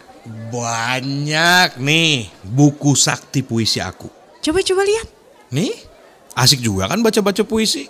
Banyak 0.54 1.82
nih 1.82 2.30
buku 2.46 2.94
sakti 2.94 3.42
puisi 3.42 3.82
aku. 3.82 4.08
Coba-coba 4.46 4.86
lihat. 4.86 5.10
Nih, 5.50 5.74
asik 6.38 6.62
juga 6.62 6.86
kan 6.86 7.02
baca-baca 7.02 7.42
puisi. 7.42 7.90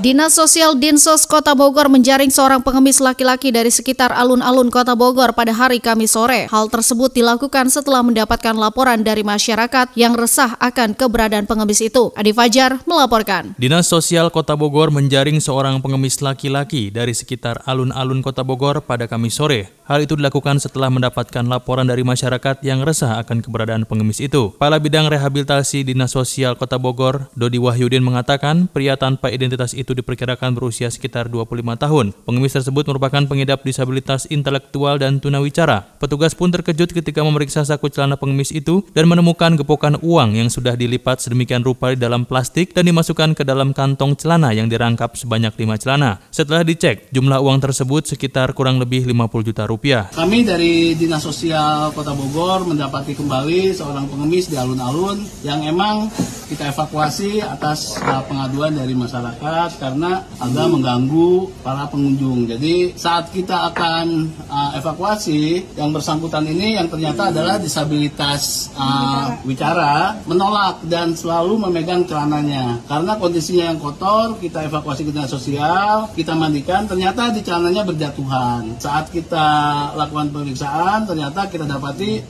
Dinas 0.00 0.32
Sosial 0.32 0.80
Dinsos 0.80 1.28
Kota 1.28 1.52
Bogor 1.52 1.92
menjaring 1.92 2.32
seorang 2.32 2.64
pengemis 2.64 3.04
laki-laki 3.04 3.52
dari 3.52 3.68
sekitar 3.68 4.08
alun-alun 4.16 4.72
Kota 4.72 4.96
Bogor 4.96 5.36
pada 5.36 5.52
hari 5.52 5.76
Kamis 5.76 6.16
sore. 6.16 6.48
Hal 6.48 6.72
tersebut 6.72 7.12
dilakukan 7.12 7.68
setelah 7.68 8.00
mendapatkan 8.00 8.56
laporan 8.56 9.04
dari 9.04 9.20
masyarakat 9.20 9.92
yang 10.00 10.16
resah 10.16 10.56
akan 10.56 10.96
keberadaan 10.96 11.44
pengemis 11.44 11.84
itu. 11.84 12.16
Adi 12.16 12.32
Fajar 12.32 12.80
melaporkan. 12.88 13.52
Dinas 13.60 13.92
Sosial 13.92 14.32
Kota 14.32 14.56
Bogor 14.56 14.88
menjaring 14.88 15.36
seorang 15.36 15.84
pengemis 15.84 16.24
laki-laki 16.24 16.88
dari 16.88 17.12
sekitar 17.12 17.60
alun-alun 17.68 18.24
Kota 18.24 18.40
Bogor 18.40 18.80
pada 18.80 19.04
Kamis 19.04 19.36
sore. 19.36 19.68
Hal 19.88 20.06
itu 20.06 20.14
dilakukan 20.14 20.60
setelah 20.62 20.86
mendapatkan 20.92 21.42
laporan 21.48 21.88
dari 21.88 22.06
masyarakat 22.06 22.62
yang 22.62 22.84
resah 22.86 23.18
akan 23.18 23.42
keberadaan 23.42 23.88
pengemis 23.88 24.22
itu. 24.22 24.54
Kepala 24.54 24.78
Bidang 24.78 25.10
Rehabilitasi 25.10 25.82
Dinas 25.82 26.14
Sosial 26.14 26.54
Kota 26.54 26.78
Bogor, 26.78 27.26
Dodi 27.34 27.58
Wahyudin 27.58 28.04
mengatakan 28.04 28.70
pria 28.70 28.94
tanpa 28.94 29.34
identitas 29.34 29.74
itu 29.74 29.90
diperkirakan 29.96 30.54
berusia 30.54 30.92
sekitar 30.92 31.26
25 31.26 31.74
tahun. 31.74 32.14
Pengemis 32.22 32.54
tersebut 32.54 32.86
merupakan 32.86 33.24
pengidap 33.26 33.66
disabilitas 33.66 34.30
intelektual 34.30 35.00
dan 35.00 35.18
tunawicara. 35.18 35.96
Petugas 35.98 36.38
pun 36.38 36.54
terkejut 36.54 36.94
ketika 36.94 37.24
memeriksa 37.26 37.66
saku 37.66 37.90
celana 37.90 38.14
pengemis 38.14 38.54
itu 38.54 38.86
dan 38.94 39.10
menemukan 39.10 39.58
gepokan 39.58 39.98
uang 40.04 40.38
yang 40.38 40.46
sudah 40.52 40.78
dilipat 40.78 41.18
sedemikian 41.18 41.66
rupa 41.66 41.90
di 41.90 41.98
dalam 41.98 42.28
plastik 42.28 42.76
dan 42.76 42.86
dimasukkan 42.86 43.34
ke 43.34 43.42
dalam 43.42 43.74
kantong 43.74 44.14
celana 44.14 44.54
yang 44.54 44.70
dirangkap 44.70 45.18
sebanyak 45.18 45.50
5 45.56 45.82
celana. 45.82 46.22
Setelah 46.30 46.62
dicek, 46.62 47.10
jumlah 47.10 47.42
uang 47.42 47.58
tersebut 47.58 48.06
sekitar 48.06 48.54
kurang 48.54 48.78
lebih 48.78 49.02
50 49.02 49.48
juta 49.50 49.66
rupiah. 49.80 50.12
Kami 50.12 50.44
dari 50.44 50.92
Dinas 50.92 51.24
Sosial 51.24 51.96
Kota 51.96 52.12
Bogor 52.12 52.68
mendapati 52.68 53.16
kembali 53.16 53.72
seorang 53.72 54.12
pengemis 54.12 54.52
di 54.52 54.60
alun-alun 54.60 55.24
yang 55.40 55.64
emang 55.64 56.12
kita 56.52 56.68
evakuasi 56.68 57.40
atas 57.40 57.96
uh, 58.02 58.20
pengaduan 58.28 58.76
dari 58.76 58.92
masyarakat 58.92 59.80
karena 59.80 60.26
agak 60.36 60.66
mengganggu 60.68 61.48
para 61.64 61.88
pengunjung. 61.88 62.44
Jadi 62.44 62.92
saat 62.98 63.32
kita 63.32 63.72
akan 63.72 64.28
uh, 64.50 64.76
evakuasi 64.76 65.64
yang 65.80 65.96
bersangkutan 65.96 66.44
ini 66.44 66.76
yang 66.76 66.90
ternyata 66.90 67.32
adalah 67.32 67.56
disabilitas 67.56 68.68
uh, 68.76 69.32
wicara 69.48 70.20
menolak 70.28 70.84
dan 70.90 71.16
selalu 71.16 71.56
memegang 71.56 72.04
celananya 72.04 72.82
karena 72.84 73.16
kondisinya 73.16 73.72
yang 73.72 73.78
kotor 73.78 74.36
kita 74.42 74.66
evakuasi 74.66 75.06
ke 75.06 75.14
dinas 75.14 75.30
sosial 75.30 76.10
kita 76.18 76.34
mandikan 76.34 76.84
ternyata 76.84 77.30
di 77.30 77.40
celananya 77.46 77.86
berjatuhan 77.86 78.74
saat 78.82 79.06
kita 79.14 79.59
lakukan 79.96 80.32
pemeriksaan 80.32 81.08
ternyata 81.08 81.48
kita 81.48 81.64
dapati 81.64 82.20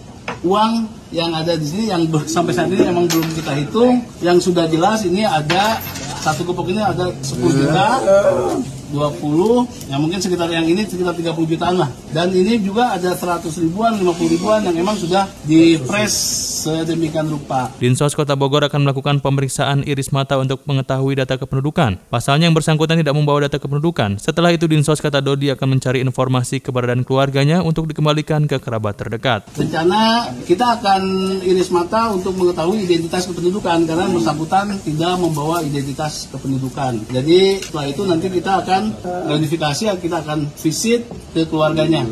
uang 0.44 0.72
yang 1.10 1.34
ada 1.34 1.58
di 1.58 1.66
sini 1.66 1.84
yang 1.90 2.06
sampai 2.26 2.54
saat 2.54 2.70
ini 2.70 2.86
memang 2.86 3.10
belum 3.10 3.28
kita 3.34 3.52
hitung. 3.58 4.06
Yang 4.22 4.50
sudah 4.50 4.70
jelas 4.70 5.02
ini 5.02 5.26
ada 5.26 5.82
satu 6.22 6.46
kepok 6.46 6.70
ini 6.70 6.80
ada 6.80 7.10
10 7.10 7.40
juta 7.50 7.88
20 8.92 9.90
ya 9.90 9.96
mungkin 9.96 10.18
sekitar 10.18 10.50
yang 10.50 10.66
ini 10.66 10.84
sekitar 10.86 11.14
30 11.14 11.34
jutaan 11.46 11.80
lah 11.80 11.90
dan 12.10 12.30
ini 12.34 12.60
juga 12.60 12.94
ada 12.94 13.14
100 13.14 13.46
ribuan 13.62 13.96
50 13.98 14.34
ribuan 14.34 14.60
yang 14.66 14.76
memang 14.76 14.98
sudah 14.98 15.30
di 15.46 15.78
press 15.82 16.12
sedemikian 16.66 17.30
rupa 17.30 17.70
Dinsos 17.80 18.12
Kota 18.12 18.36
Bogor 18.36 18.66
akan 18.66 18.84
melakukan 18.84 19.22
pemeriksaan 19.22 19.86
iris 19.86 20.12
mata 20.12 20.36
untuk 20.36 20.62
mengetahui 20.68 21.16
data 21.16 21.40
kependudukan. 21.40 21.96
Pasalnya 22.12 22.50
yang 22.50 22.56
bersangkutan 22.56 23.00
tidak 23.00 23.16
membawa 23.16 23.48
data 23.48 23.56
kependudukan. 23.56 24.20
Setelah 24.20 24.52
itu 24.52 24.68
Dinsos 24.68 25.00
kata 25.00 25.24
Dodi 25.24 25.48
akan 25.52 25.76
mencari 25.76 26.04
informasi 26.04 26.60
keberadaan 26.60 27.06
keluarganya 27.06 27.64
untuk 27.64 27.88
dikembalikan 27.88 28.44
ke 28.44 28.60
kerabat 28.60 29.00
terdekat. 29.00 29.40
rencana 29.56 30.32
kita 30.48 30.80
akan 30.80 31.02
iris 31.44 31.68
mata 31.68 32.10
untuk 32.10 32.32
mengetahui 32.36 32.88
identitas 32.88 33.28
kependudukan 33.28 33.84
karena 33.84 34.08
bersangkutan 34.08 34.66
tidak 34.82 35.14
membawa 35.20 35.60
identitas 35.60 36.28
kependudukan 36.32 37.04
jadi 37.12 37.60
setelah 37.60 37.86
itu 37.92 38.02
nanti 38.08 38.26
kita 38.32 38.64
akan 38.64 38.79
verifikasi 39.28 39.82
kita 40.00 40.22
akan 40.24 40.48
visit 40.56 41.04
ke 41.34 41.46
keluarganya 41.46 42.04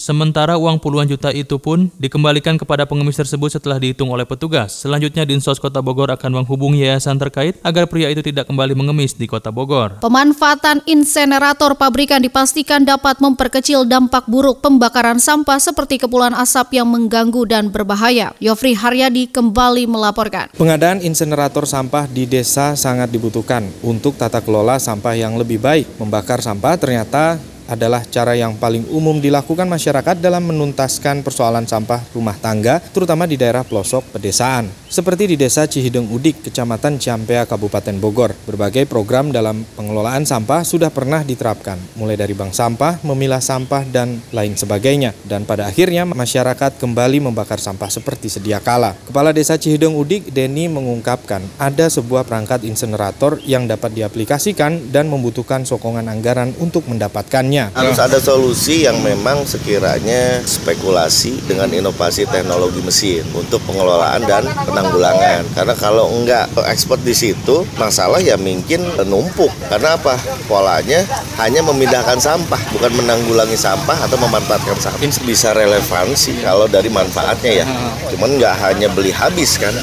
Sementara 0.00 0.56
uang 0.56 0.80
puluhan 0.80 1.04
juta 1.04 1.28
itu 1.28 1.60
pun 1.60 1.92
dikembalikan 2.00 2.56
kepada 2.56 2.88
pengemis 2.88 3.20
tersebut 3.20 3.52
setelah 3.52 3.76
dihitung 3.76 4.08
oleh 4.08 4.24
petugas. 4.24 4.72
Selanjutnya 4.72 5.28
Dinsos 5.28 5.60
Kota 5.60 5.84
Bogor 5.84 6.08
akan 6.08 6.40
menghubungi 6.40 6.88
yayasan 6.88 7.20
terkait 7.20 7.60
agar 7.60 7.84
pria 7.84 8.08
itu 8.08 8.24
tidak 8.24 8.48
kembali 8.48 8.72
mengemis 8.72 9.12
di 9.12 9.28
Kota 9.28 9.52
Bogor. 9.52 10.00
Pemanfaatan 10.00 10.80
insenerator 10.88 11.76
pabrikan 11.76 12.24
dipastikan 12.24 12.80
dapat 12.88 13.20
memperkecil 13.20 13.84
dampak 13.84 14.24
buruk 14.24 14.64
pembakaran 14.64 15.20
sampah 15.20 15.60
seperti 15.60 16.00
kepulan 16.00 16.32
asap 16.32 16.80
yang 16.80 16.88
mengganggu 16.88 17.44
dan 17.44 17.68
berbahaya. 17.68 18.32
Yofri 18.40 18.72
Haryadi 18.72 19.28
kembali 19.28 19.84
melaporkan. 19.84 20.48
Pengadaan 20.56 21.04
insenerator 21.04 21.68
sampah 21.68 22.08
di 22.08 22.24
desa 22.24 22.72
sangat 22.72 23.12
dibutuhkan 23.12 23.68
untuk 23.84 24.16
tata 24.16 24.40
kelola 24.40 24.80
sampah 24.80 25.12
yang 25.12 25.36
lebih 25.36 25.60
baik. 25.60 26.00
Membakar 26.00 26.40
sampah 26.40 26.80
ternyata 26.80 27.36
adalah 27.70 28.02
cara 28.02 28.34
yang 28.34 28.58
paling 28.58 28.90
umum 28.90 29.22
dilakukan 29.22 29.70
masyarakat 29.70 30.18
dalam 30.18 30.50
menuntaskan 30.50 31.22
persoalan 31.22 31.70
sampah 31.70 32.02
rumah 32.10 32.34
tangga, 32.34 32.82
terutama 32.90 33.30
di 33.30 33.38
daerah 33.38 33.62
pelosok 33.62 34.18
pedesaan. 34.18 34.66
Seperti 34.90 35.30
di 35.30 35.36
Desa 35.38 35.70
Cihideng 35.70 36.10
Udik, 36.10 36.50
Kecamatan 36.50 36.98
Ciampea, 36.98 37.46
Kabupaten 37.46 37.94
Bogor, 38.02 38.34
berbagai 38.42 38.90
program 38.90 39.30
dalam 39.30 39.62
pengelolaan 39.78 40.26
sampah 40.26 40.66
sudah 40.66 40.90
pernah 40.90 41.22
diterapkan, 41.22 41.78
mulai 41.94 42.18
dari 42.18 42.34
bank 42.34 42.50
sampah, 42.50 42.98
memilah 43.06 43.38
sampah, 43.38 43.86
dan 43.86 44.18
lain 44.34 44.58
sebagainya. 44.58 45.14
Dan 45.22 45.46
pada 45.46 45.70
akhirnya 45.70 46.02
masyarakat 46.02 46.82
kembali 46.82 47.22
membakar 47.22 47.62
sampah 47.62 47.86
seperti 47.86 48.26
sedia 48.26 48.58
kala. 48.58 48.98
Kepala 49.06 49.30
Desa 49.30 49.54
Cihideng 49.54 49.94
Udik, 49.94 50.34
Denny 50.34 50.66
mengungkapkan 50.66 51.46
ada 51.54 51.86
sebuah 51.86 52.26
perangkat 52.26 52.66
insenerator 52.66 53.38
yang 53.44 53.68
dapat 53.68 53.94
diaplikasikan 53.94 54.90
dan 54.90 55.06
membutuhkan 55.12 55.62
sokongan 55.62 56.08
anggaran 56.08 56.50
untuk 56.56 56.88
mendapatkannya. 56.88 57.59
Harus 57.76 58.00
ada 58.00 58.16
solusi 58.16 58.88
yang 58.88 58.96
memang 59.04 59.44
sekiranya 59.44 60.40
spekulasi 60.40 61.36
dengan 61.44 61.68
inovasi 61.68 62.24
teknologi 62.24 62.80
mesin 62.80 63.26
untuk 63.36 63.60
pengelolaan 63.68 64.24
dan 64.24 64.48
penanggulangan. 64.64 65.44
Karena 65.52 65.74
kalau 65.76 66.08
enggak 66.16 66.48
ekspor 66.64 66.96
di 67.04 67.12
situ, 67.12 67.68
masalah 67.76 68.22
ya 68.24 68.40
mungkin 68.40 68.80
numpuk. 69.04 69.52
Karena 69.68 70.00
apa? 70.00 70.16
Polanya 70.48 71.04
hanya 71.36 71.60
memindahkan 71.60 72.16
sampah, 72.16 72.60
bukan 72.72 72.92
menanggulangi 72.96 73.58
sampah 73.58 74.08
atau 74.08 74.16
memanfaatkan 74.16 74.78
sampah. 74.80 75.00
Ini 75.02 75.12
bisa 75.26 75.52
relevansi 75.52 76.40
kalau 76.40 76.64
dari 76.70 76.88
manfaatnya 76.88 77.64
ya. 77.64 77.66
Cuman 78.14 78.40
nggak 78.40 78.54
hanya 78.64 78.88
beli 78.94 79.10
habis 79.10 79.58
kan, 79.58 79.74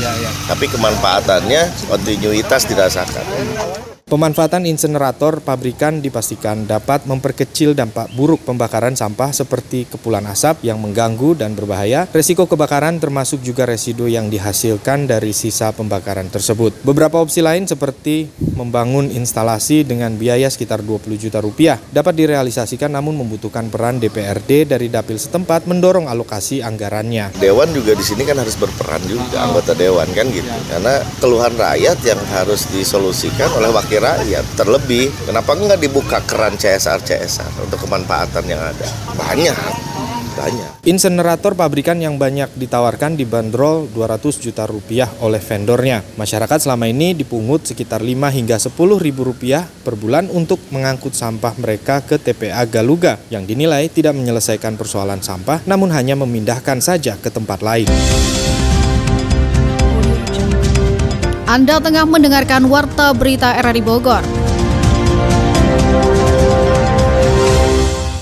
tapi 0.47 0.65
kemanfaatannya 0.71 1.91
kontinuitas 1.91 2.63
dirasakan. 2.65 3.25
Pemanfaatan 4.07 4.63
insenerator 4.63 5.43
pabrikan 5.43 5.99
dipastikan 5.99 6.63
dapat 6.63 7.03
memperkecil 7.11 7.75
dampak 7.75 8.07
buruk 8.15 8.39
pembakaran 8.47 8.95
sampah 8.95 9.35
seperti 9.35 9.83
kepulan 9.83 10.23
asap 10.31 10.63
yang 10.63 10.79
mengganggu 10.79 11.35
dan 11.35 11.51
berbahaya, 11.51 12.07
resiko 12.15 12.47
kebakaran 12.47 13.03
termasuk 13.03 13.43
juga 13.43 13.67
residu 13.67 14.07
yang 14.07 14.31
dihasilkan 14.31 15.11
dari 15.11 15.35
sisa 15.35 15.75
pembakaran 15.75 16.31
tersebut. 16.31 16.87
Beberapa 16.87 17.19
opsi 17.19 17.43
lain 17.43 17.67
seperti 17.67 18.31
membangun 18.55 19.11
instalasi 19.11 19.83
dengan 19.83 20.15
biaya 20.15 20.47
sekitar 20.47 20.87
20 20.87 21.03
juta 21.27 21.43
rupiah 21.43 21.75
dapat 21.91 22.15
direalisasikan 22.15 22.87
namun 22.87 23.19
membutuhkan 23.19 23.67
peran 23.67 23.99
DPRD 23.99 24.71
dari 24.71 24.87
dapil 24.87 25.19
setempat 25.19 25.67
mendorong 25.67 26.07
alokasi 26.07 26.63
anggarannya. 26.63 27.35
Dewan 27.43 27.75
juga 27.75 27.91
di 27.91 28.07
sini 28.07 28.23
kan 28.23 28.39
harus 28.39 28.55
berperan 28.55 29.03
juga 29.03 29.43
anggota 29.43 29.75
dewan 29.75 30.07
kan 30.15 30.31
gitu. 30.31 30.47
Karena 30.71 31.03
keluhan 31.19 31.59
rakyat 31.59 31.99
yang 32.07 32.21
harus 32.31 32.71
disolusikan 32.71 33.51
oleh 33.51 33.67
wakil 33.75 33.96
rakyat 33.97 34.45
terlebih 34.55 35.09
kenapa 35.25 35.57
nggak 35.57 35.79
dibuka 35.81 36.21
keran 36.23 36.55
CSR 36.55 37.01
CSR 37.03 37.65
untuk 37.65 37.81
kemanfaatan 37.83 38.45
yang 38.47 38.61
ada 38.61 38.87
banyak 39.17 39.57
banyak. 40.37 40.71
Insenerator 40.85 41.57
pabrikan 41.57 41.97
yang 41.97 42.21
banyak 42.21 42.53
ditawarkan 42.53 43.17
dibanderol 43.17 43.89
200 43.89 44.37
juta 44.37 44.69
rupiah 44.69 45.09
oleh 45.25 45.41
vendornya. 45.41 46.05
Masyarakat 46.15 46.69
selama 46.69 46.85
ini 46.85 47.17
dipungut 47.17 47.65
sekitar 47.65 48.05
5 48.05 48.29
hingga 48.29 48.61
10 48.61 48.77
ribu 49.01 49.25
rupiah 49.25 49.65
per 49.65 49.97
bulan 49.97 50.29
untuk 50.29 50.61
mengangkut 50.69 51.17
sampah 51.17 51.57
mereka 51.57 52.05
ke 52.05 52.21
TPA 52.21 52.69
Galuga 52.69 53.17
yang 53.33 53.49
dinilai 53.49 53.89
tidak 53.89 54.13
menyelesaikan 54.13 54.77
persoalan 54.77 55.25
sampah 55.25 55.65
namun 55.65 55.89
hanya 55.89 56.13
memindahkan 56.13 56.79
saja 56.79 57.17
ke 57.17 57.33
tempat 57.33 57.65
lain. 57.65 57.89
Anda 61.47 61.79
tengah 61.79 62.03
mendengarkan 62.03 62.67
Warta 62.67 63.15
Berita 63.15 63.55
RRI 63.63 63.79
Bogor. 63.79 64.19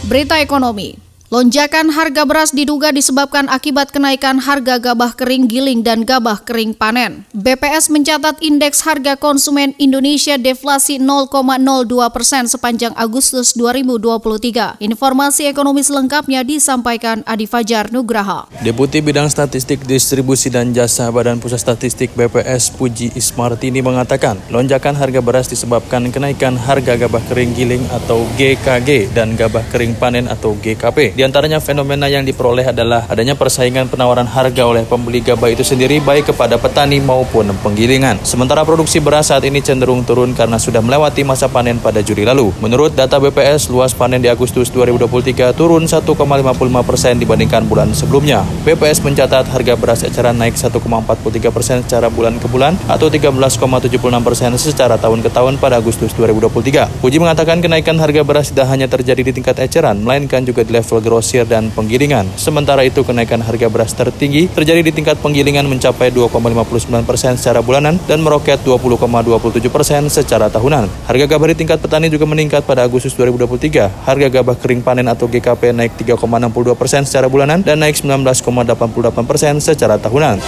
Berita 0.06 0.38
Ekonomi 0.38 1.05
Lonjakan 1.34 1.90
harga 1.90 2.22
beras 2.22 2.54
diduga 2.54 2.94
disebabkan 2.94 3.50
akibat 3.50 3.90
kenaikan 3.90 4.38
harga 4.38 4.78
gabah 4.78 5.18
kering 5.18 5.50
giling 5.50 5.82
dan 5.82 6.06
gabah 6.06 6.38
kering 6.46 6.78
panen. 6.78 7.26
BPS 7.34 7.90
mencatat 7.90 8.38
indeks 8.46 8.86
harga 8.86 9.18
konsumen 9.18 9.74
Indonesia 9.82 10.38
deflasi 10.38 11.02
0,02 11.02 11.34
persen 12.14 12.46
sepanjang 12.46 12.94
Agustus 12.94 13.58
2023. 13.58 14.78
Informasi 14.78 15.50
ekonomi 15.50 15.82
selengkapnya 15.82 16.46
disampaikan 16.46 17.26
Adi 17.26 17.50
Fajar 17.50 17.90
Nugraha. 17.90 18.46
Deputi 18.62 19.02
Bidang 19.02 19.26
Statistik 19.26 19.82
Distribusi 19.82 20.54
dan 20.54 20.78
Jasa 20.78 21.10
Badan 21.10 21.42
Pusat 21.42 21.74
Statistik 21.74 22.14
BPS 22.14 22.70
Puji 22.78 23.18
Ismartini 23.18 23.82
mengatakan, 23.82 24.38
lonjakan 24.54 24.94
harga 24.94 25.26
beras 25.26 25.50
disebabkan 25.50 26.06
kenaikan 26.14 26.54
harga 26.54 26.94
gabah 26.94 27.26
kering 27.34 27.58
giling 27.58 27.82
atau 27.90 28.30
GKG 28.38 29.10
dan 29.18 29.34
gabah 29.34 29.66
kering 29.74 29.98
panen 29.98 30.30
atau 30.30 30.54
GKP. 30.62 31.15
Di 31.16 31.24
antaranya 31.24 31.64
fenomena 31.64 32.12
yang 32.12 32.28
diperoleh 32.28 32.76
adalah 32.76 33.08
adanya 33.08 33.40
persaingan 33.40 33.88
penawaran 33.88 34.28
harga 34.28 34.68
oleh 34.68 34.84
pembeli 34.84 35.24
gabah 35.24 35.48
itu 35.48 35.64
sendiri 35.64 36.04
baik 36.04 36.36
kepada 36.36 36.60
petani 36.60 37.00
maupun 37.00 37.56
penggilingan. 37.64 38.20
Sementara 38.28 38.68
produksi 38.68 39.00
beras 39.00 39.32
saat 39.32 39.48
ini 39.48 39.64
cenderung 39.64 40.04
turun 40.04 40.36
karena 40.36 40.60
sudah 40.60 40.84
melewati 40.84 41.24
masa 41.24 41.48
panen 41.48 41.80
pada 41.80 42.04
Juli 42.04 42.28
lalu. 42.28 42.52
Menurut 42.60 43.00
data 43.00 43.16
BPS, 43.16 43.72
luas 43.72 43.96
panen 43.96 44.20
di 44.20 44.28
Agustus 44.28 44.68
2023 44.76 45.56
turun 45.56 45.88
1,55 45.88 46.04
persen 46.84 47.16
dibandingkan 47.16 47.64
bulan 47.64 47.96
sebelumnya. 47.96 48.44
BPS 48.68 49.00
mencatat 49.00 49.48
harga 49.48 49.80
beras 49.80 50.04
eceran 50.04 50.36
naik 50.36 50.60
1,43 50.60 50.84
persen 51.48 51.80
secara 51.88 52.12
bulan 52.12 52.44
ke 52.44 52.52
bulan 52.52 52.76
atau 52.92 53.08
13,76 53.08 54.04
persen 54.20 54.52
secara 54.60 55.00
tahun 55.00 55.24
ke 55.24 55.32
tahun 55.32 55.64
pada 55.64 55.80
Agustus 55.80 56.12
2023. 56.20 57.00
Puji 57.00 57.24
mengatakan 57.24 57.64
kenaikan 57.64 57.96
harga 58.04 58.20
beras 58.28 58.52
tidak 58.52 58.68
hanya 58.68 58.92
terjadi 58.92 59.24
di 59.24 59.32
tingkat 59.32 59.56
eceran, 59.64 60.04
melainkan 60.04 60.44
juga 60.44 60.68
di 60.68 60.76
level 60.76 61.05
grosir 61.06 61.46
dan 61.46 61.70
penggilingan. 61.70 62.26
Sementara 62.34 62.82
itu 62.82 63.06
kenaikan 63.06 63.46
harga 63.46 63.70
beras 63.70 63.94
tertinggi 63.94 64.50
terjadi 64.50 64.82
di 64.82 64.90
tingkat 64.90 65.22
penggilingan 65.22 65.70
mencapai 65.70 66.10
2,59 66.10 67.06
persen 67.06 67.38
secara 67.38 67.62
bulanan 67.62 68.02
dan 68.10 68.26
meroket 68.26 68.58
20,27 68.66 69.70
persen 69.70 70.10
secara 70.10 70.50
tahunan. 70.50 70.90
Harga 71.06 71.26
gabah 71.30 71.54
di 71.54 71.56
tingkat 71.62 71.78
petani 71.78 72.10
juga 72.10 72.26
meningkat 72.26 72.66
pada 72.66 72.82
Agustus 72.82 73.14
2023. 73.14 74.10
Harga 74.10 74.28
gabah 74.34 74.58
kering 74.58 74.82
panen 74.82 75.06
atau 75.06 75.30
GKP 75.30 75.70
naik 75.78 75.94
3,62 76.02 76.74
persen 76.74 77.06
secara 77.06 77.30
bulanan 77.30 77.62
dan 77.62 77.78
naik 77.78 77.94
19,88 78.02 79.30
persen 79.30 79.62
secara 79.62 80.02
tahunan. 80.02 80.42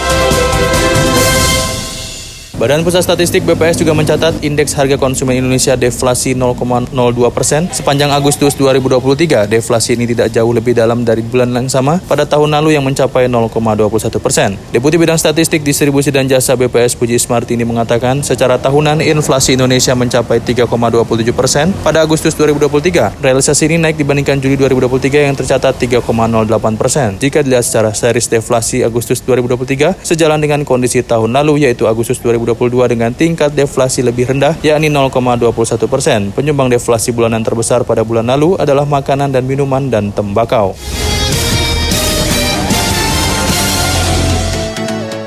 Badan 2.58 2.82
Pusat 2.82 3.06
Statistik 3.06 3.46
BPS 3.46 3.78
juga 3.78 3.94
mencatat 3.94 4.42
indeks 4.42 4.74
harga 4.74 4.98
konsumen 4.98 5.38
Indonesia 5.38 5.78
deflasi 5.78 6.34
0,02 6.34 6.90
persen 7.30 7.70
sepanjang 7.70 8.10
Agustus 8.10 8.58
2023. 8.58 9.46
Deflasi 9.46 9.94
ini 9.94 10.10
tidak 10.10 10.34
jauh 10.34 10.50
lebih 10.50 10.74
dalam 10.74 11.06
dari 11.06 11.22
bulan 11.22 11.54
yang 11.54 11.70
sama 11.70 12.02
pada 12.10 12.26
tahun 12.26 12.58
lalu 12.58 12.74
yang 12.74 12.82
mencapai 12.82 13.30
0,21 13.30 14.10
persen. 14.18 14.58
Deputi 14.74 14.98
Bidang 14.98 15.14
Statistik 15.14 15.62
Distribusi 15.62 16.10
dan 16.10 16.26
Jasa 16.26 16.58
BPS 16.58 16.98
Puji 16.98 17.14
Smartini 17.22 17.62
mengatakan 17.62 18.26
secara 18.26 18.58
tahunan 18.58 19.06
inflasi 19.06 19.54
Indonesia 19.54 19.94
mencapai 19.94 20.42
3,27 20.42 21.30
persen 21.30 21.70
pada 21.86 22.02
Agustus 22.02 22.34
2023. 22.34 23.22
Realisasi 23.22 23.70
ini 23.70 23.78
naik 23.78 24.02
dibandingkan 24.02 24.34
Juli 24.42 24.58
2023 24.58 25.30
yang 25.30 25.38
tercatat 25.38 25.78
3,08 25.78 26.74
persen. 26.74 27.22
Jika 27.22 27.38
dilihat 27.46 27.62
secara 27.62 27.94
series 27.94 28.26
deflasi 28.26 28.82
Agustus 28.82 29.22
2023 29.22 30.02
sejalan 30.02 30.42
dengan 30.42 30.66
kondisi 30.66 31.06
tahun 31.06 31.30
lalu 31.38 31.62
yaitu 31.62 31.86
Agustus 31.86 32.18
2023 32.18 32.47
2022 32.54 32.94
dengan 32.96 33.10
tingkat 33.12 33.52
deflasi 33.52 34.00
lebih 34.00 34.32
rendah 34.32 34.56
yakni 34.64 34.88
0,21 34.88 35.52
persen. 35.84 36.20
Penyumbang 36.32 36.72
deflasi 36.72 37.12
bulanan 37.12 37.44
terbesar 37.44 37.84
pada 37.84 38.00
bulan 38.00 38.24
lalu 38.24 38.56
adalah 38.56 38.88
makanan 38.88 39.34
dan 39.34 39.44
minuman 39.44 39.92
dan 39.92 40.08
tembakau. 40.08 40.72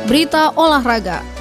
Berita 0.10 0.52
olahraga. 0.58 1.41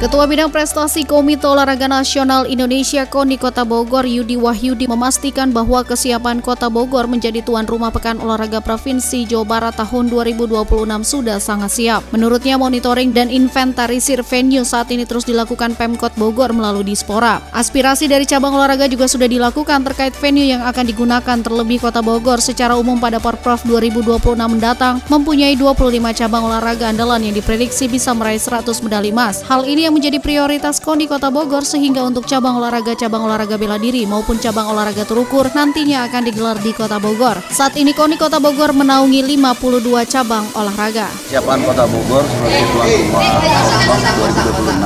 Ketua 0.00 0.24
Bidang 0.24 0.48
Prestasi 0.48 1.04
Komite 1.04 1.44
Olahraga 1.44 1.84
Nasional 1.84 2.48
Indonesia 2.48 3.04
KONI 3.04 3.36
Kota 3.36 3.68
Bogor 3.68 4.08
Yudi 4.08 4.32
Wahyudi 4.32 4.88
memastikan 4.88 5.52
bahwa 5.52 5.84
kesiapan 5.84 6.40
Kota 6.40 6.72
Bogor 6.72 7.04
menjadi 7.04 7.44
tuan 7.44 7.68
rumah 7.68 7.92
Pekan 7.92 8.16
Olahraga 8.16 8.64
Provinsi 8.64 9.28
Jawa 9.28 9.44
Barat 9.44 9.76
tahun 9.76 10.08
2026 10.08 10.56
sudah 11.04 11.36
sangat 11.36 11.76
siap. 11.76 12.00
Menurutnya 12.16 12.56
monitoring 12.56 13.12
dan 13.12 13.28
inventarisir 13.28 14.24
venue 14.24 14.64
saat 14.64 14.88
ini 14.88 15.04
terus 15.04 15.28
dilakukan 15.28 15.76
Pemkot 15.76 16.16
Bogor 16.16 16.56
melalui 16.56 16.88
Dispora. 16.88 17.44
Aspirasi 17.52 18.08
dari 18.08 18.24
cabang 18.24 18.56
olahraga 18.56 18.88
juga 18.88 19.04
sudah 19.04 19.28
dilakukan 19.28 19.84
terkait 19.84 20.16
venue 20.16 20.48
yang 20.48 20.64
akan 20.64 20.88
digunakan 20.88 21.36
terlebih 21.44 21.76
Kota 21.76 22.00
Bogor 22.00 22.40
secara 22.40 22.72
umum 22.72 22.96
pada 22.96 23.20
Porprov 23.20 23.60
2026 23.68 24.16
mendatang 24.48 25.04
mempunyai 25.12 25.60
25 25.60 25.92
cabang 26.16 26.48
olahraga 26.48 26.88
andalan 26.88 27.20
yang 27.20 27.36
diprediksi 27.36 27.84
bisa 27.84 28.16
meraih 28.16 28.40
100 28.40 28.64
medali 28.80 29.12
emas. 29.12 29.44
Hal 29.44 29.68
ini 29.68 29.89
yang 29.90 29.98
menjadi 29.98 30.22
prioritas 30.22 30.78
KONI 30.78 31.10
Kota 31.10 31.34
Bogor 31.34 31.66
sehingga 31.66 32.06
untuk 32.06 32.22
cabang 32.22 32.62
olahraga 32.62 32.94
cabang 32.94 33.26
olahraga 33.26 33.58
bela 33.58 33.74
diri 33.74 34.06
maupun 34.06 34.38
cabang 34.38 34.70
olahraga 34.70 35.02
terukur 35.02 35.50
nantinya 35.50 36.06
akan 36.06 36.30
digelar 36.30 36.54
di 36.62 36.70
Kota 36.70 37.02
Bogor. 37.02 37.42
Saat 37.50 37.74
ini 37.74 37.90
KONI 37.90 38.14
Kota 38.14 38.38
Bogor 38.38 38.70
menaungi 38.70 39.18
52 39.26 40.06
cabang 40.06 40.46
olahraga. 40.54 41.10
Siapaan 41.26 41.66
Kota 41.66 41.90
Bogor 41.90 42.22
sebagai 42.22 42.70
tuan 42.70 42.86
rumah 43.02 43.34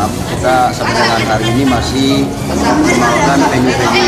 2026 0.08 0.32
kita 0.32 0.56
sampai 0.72 0.96
dengan 0.96 1.22
hari 1.28 1.46
ini 1.52 1.62
masih 1.68 2.24
mengoptimalkan 2.48 3.38
venue-venue 3.52 4.03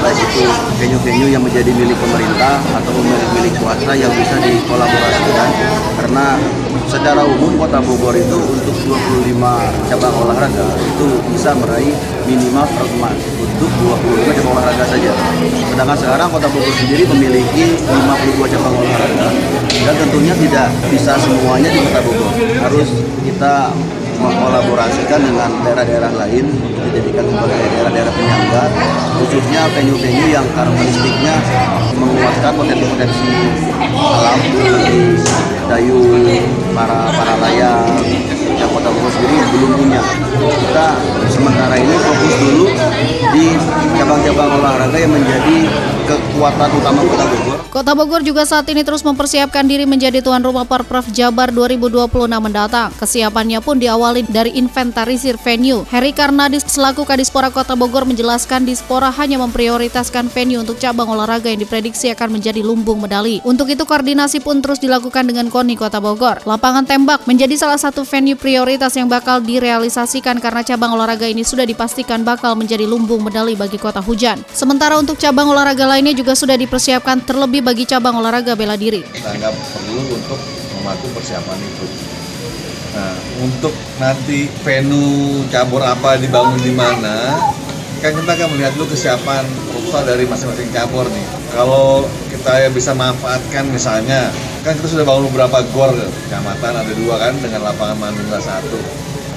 baik 0.00 0.16
itu 0.16 0.44
venue-venue 0.80 1.28
yang 1.28 1.42
menjadi 1.44 1.70
milik 1.70 1.96
pemerintah 2.00 2.56
atau 2.72 2.92
milik-milik 2.96 3.52
swasta 3.60 3.92
yang 3.92 4.12
bisa 4.16 4.36
dikolaborasikan 4.40 5.48
karena 6.00 6.26
secara 6.90 7.22
umum 7.22 7.54
kota 7.54 7.78
Bogor 7.84 8.16
itu 8.16 8.34
untuk 8.34 8.74
25 8.74 9.38
cabang 9.92 10.14
olahraga 10.26 10.66
itu 10.82 11.06
bisa 11.30 11.54
meraih 11.54 11.94
minimal 12.26 12.66
100 12.66 12.98
emas 12.98 13.18
untuk 13.38 13.70
25 14.26 14.36
cabang 14.40 14.52
olahraga 14.58 14.84
saja. 14.90 15.12
Sedangkan 15.70 15.98
sekarang 16.00 16.28
kota 16.32 16.48
Bogor 16.50 16.74
sendiri 16.80 17.04
memiliki 17.14 17.78
52 17.78 18.52
cabang 18.56 18.74
olahraga 18.74 19.28
dan 19.70 19.94
tentunya 20.00 20.34
tidak 20.34 20.68
bisa 20.90 21.12
semuanya 21.20 21.68
di 21.70 21.78
kota 21.78 22.00
Bogor. 22.02 22.32
Harus 22.58 22.88
kita 23.22 23.70
mengkolaborasikan 24.20 25.20
dengan 25.24 25.50
daerah-daerah 25.64 26.12
lain 26.12 26.44
dijadikan 26.90 27.24
sebagai 27.24 27.66
daerah-daerah 27.72 28.12
penyangga 28.12 28.64
khususnya 29.20 29.62
venue-venue 29.72 30.28
yang 30.28 30.46
karakteristiknya 30.52 31.34
menguatkan 31.96 32.52
potensi-potensi 32.56 33.32
alam 33.90 34.38
seperti 34.40 34.96
dayung, 35.70 36.24
para 36.74 37.14
para 37.14 37.34
layang 37.38 38.00
yang 38.58 38.70
kota 38.74 38.88
Bogor 38.92 39.10
sendiri 39.14 39.38
belum 39.56 39.70
punya. 39.78 40.02
Kita 40.40 40.86
sementara 41.32 41.74
ini 41.80 41.94
fokus 41.96 42.34
dulu 42.42 42.64
di 43.32 43.46
cabang-cabang 43.96 44.50
olahraga 44.60 44.98
yang 44.98 45.12
menjadi 45.14 45.58
kekuatan 46.40 46.72
utama 46.72 47.00
kota 47.04 47.24
Bogor. 47.28 47.58
Kota 47.68 47.92
Bogor 47.92 48.22
juga 48.24 48.48
saat 48.48 48.64
ini 48.72 48.80
terus 48.80 49.04
mempersiapkan 49.04 49.60
diri 49.60 49.84
menjadi 49.84 50.24
tuan 50.24 50.40
rumah 50.40 50.64
Parprov 50.64 51.04
Jabar 51.12 51.52
2026 51.52 52.08
mendatang. 52.40 52.88
Kesiapannya 52.96 53.60
pun 53.60 53.76
diawali 53.76 54.24
dari 54.24 54.56
inventarisir 54.56 55.36
venue. 55.36 55.84
Heri 55.92 56.16
Karnadis 56.16 56.64
selaku 56.64 57.04
Kadispora 57.04 57.52
Kota 57.52 57.76
Bogor 57.76 58.08
menjelaskan 58.08 58.64
Dispora 58.64 59.12
hanya 59.12 59.36
memprioritaskan 59.36 60.32
venue 60.32 60.64
untuk 60.64 60.80
cabang 60.80 61.12
olahraga 61.12 61.52
yang 61.52 61.60
diprediksi 61.60 62.08
akan 62.08 62.40
menjadi 62.40 62.64
lumbung 62.64 63.04
medali. 63.04 63.44
Untuk 63.44 63.68
itu 63.68 63.84
koordinasi 63.84 64.40
pun 64.40 64.64
terus 64.64 64.80
dilakukan 64.80 65.28
dengan 65.28 65.52
KONI 65.52 65.76
Kota 65.76 66.00
Bogor. 66.00 66.40
Lapangan 66.48 66.88
tembak 66.88 67.28
menjadi 67.28 67.52
salah 67.60 67.76
satu 67.76 68.00
venue 68.08 68.32
prioritas 68.32 68.96
yang 68.96 69.12
bakal 69.12 69.44
direalisasikan 69.44 70.40
karena 70.40 70.64
cabang 70.64 70.96
olahraga 70.96 71.28
ini 71.28 71.44
sudah 71.44 71.68
dipastikan 71.68 72.24
bakal 72.24 72.56
menjadi 72.56 72.88
lumbung 72.88 73.20
medali 73.20 73.52
bagi 73.60 73.76
Kota 73.76 74.00
Hujan. 74.00 74.40
Sementara 74.56 74.96
untuk 74.96 75.20
cabang 75.20 75.52
olahraga 75.52 75.84
lainnya 75.84 76.16
juga 76.16 76.29
sudah 76.34 76.56
dipersiapkan 76.58 77.22
terlebih 77.22 77.62
bagi 77.62 77.84
cabang 77.86 78.18
olahraga 78.18 78.58
bela 78.58 78.74
diri. 78.74 79.02
Kita 79.06 79.30
anggap 79.34 79.54
perlu 79.54 80.02
untuk 80.10 80.40
membantu 80.80 81.06
persiapan 81.16 81.58
itu. 81.60 81.86
Nah, 82.90 83.14
untuk 83.46 83.74
nanti 84.02 84.50
venue 84.66 85.46
cabur 85.46 85.78
apa 85.86 86.18
dibangun 86.18 86.58
di 86.58 86.74
mana, 86.74 87.38
kan 88.02 88.10
kita 88.16 88.30
akan 88.34 88.48
melihat 88.56 88.74
dulu 88.74 88.90
kesiapan 88.90 89.46
proposal 89.70 90.02
dari 90.08 90.26
masing-masing 90.26 90.72
cabur 90.74 91.06
nih. 91.06 91.26
Kalau 91.54 92.02
kita 92.32 92.66
ya 92.66 92.68
bisa 92.72 92.96
manfaatkan 92.96 93.70
misalnya, 93.70 94.32
kan 94.66 94.74
kita 94.74 94.90
sudah 94.90 95.04
bangun 95.06 95.30
beberapa 95.30 95.62
gor 95.70 95.94
kecamatan 96.26 96.72
ada 96.82 96.92
dua 96.96 97.14
kan 97.20 97.36
dengan 97.38 97.70
lapangan 97.70 97.96
Mandungga 98.00 98.42
satu. 98.42 98.80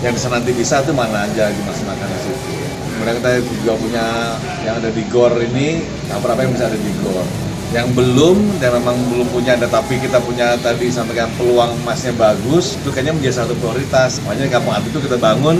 Yang 0.01 0.19
bisa 0.19 0.27
nanti 0.33 0.51
bisa 0.51 0.75
tuh 0.81 0.95
mana 0.97 1.29
aja 1.29 1.53
dimaksimalkan 1.53 2.09
di 2.09 2.19
situ. 2.25 2.62
Kemudian 2.93 3.15
kita 3.19 3.31
juga 3.41 3.73
punya 3.77 4.05
yang 4.63 4.75
ada 4.79 4.89
di 4.93 5.03
gor 5.09 5.33
ini, 5.41 5.81
cabur 6.07 6.37
apa 6.37 6.41
yang 6.45 6.53
bisa 6.53 6.69
ada 6.69 6.77
di 6.77 6.91
gor. 7.01 7.25
Yang 7.73 7.87
belum 7.97 8.37
dan 8.61 8.69
memang 8.77 8.95
belum 9.09 9.27
punya 9.33 9.57
tetapi 9.57 9.97
kita 9.97 10.21
punya 10.21 10.53
tadi 10.61 10.93
sampaikan 10.93 11.25
peluang 11.41 11.73
emasnya 11.81 12.13
bagus 12.13 12.77
itu 12.77 12.93
kayaknya 12.93 13.17
menjadi 13.17 13.43
satu 13.43 13.57
prioritas. 13.57 14.21
Makanya 14.21 14.61
kampung 14.61 14.77
itu 14.85 14.99
kita 15.01 15.17
bangun 15.17 15.57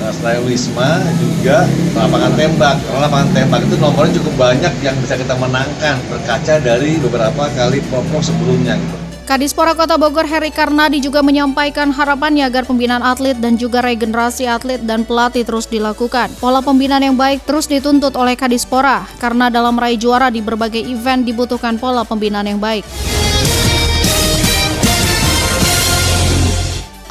uh, 0.00 0.12
selain 0.16 0.40
wisma 0.48 1.04
juga 1.20 1.68
lapangan 1.92 2.32
tembak. 2.40 2.76
Karena 2.80 2.98
lapangan 3.04 3.28
tembak 3.36 3.60
itu 3.68 3.76
nomornya 3.76 4.12
cukup 4.16 4.34
banyak 4.40 4.74
yang 4.80 4.96
bisa 5.04 5.14
kita 5.20 5.34
menangkan 5.36 6.00
berkaca 6.08 6.54
dari 6.56 6.96
beberapa 6.96 7.44
kali 7.52 7.84
pokok 7.92 8.22
sebelumnya. 8.24 8.80
gitu. 8.80 9.01
Kadispora 9.22 9.78
Kota 9.78 9.94
Bogor 9.94 10.26
Heri 10.26 10.50
Karnadi 10.50 10.98
juga 10.98 11.22
menyampaikan 11.22 11.94
harapannya 11.94 12.42
agar 12.42 12.66
pembinaan 12.66 13.06
atlet 13.06 13.38
dan 13.38 13.54
juga 13.54 13.78
regenerasi 13.78 14.50
atlet 14.50 14.82
dan 14.82 15.06
pelatih 15.06 15.46
terus 15.46 15.70
dilakukan. 15.70 16.26
Pola 16.42 16.58
pembinaan 16.58 17.06
yang 17.06 17.14
baik 17.14 17.46
terus 17.46 17.70
dituntut 17.70 18.18
oleh 18.18 18.34
Kadispora 18.34 19.06
karena 19.22 19.46
dalam 19.46 19.78
meraih 19.78 19.94
juara 19.94 20.26
di 20.26 20.42
berbagai 20.42 20.82
event 20.82 21.22
dibutuhkan 21.22 21.78
pola 21.78 22.02
pembinaan 22.02 22.50
yang 22.50 22.58
baik. 22.58 22.82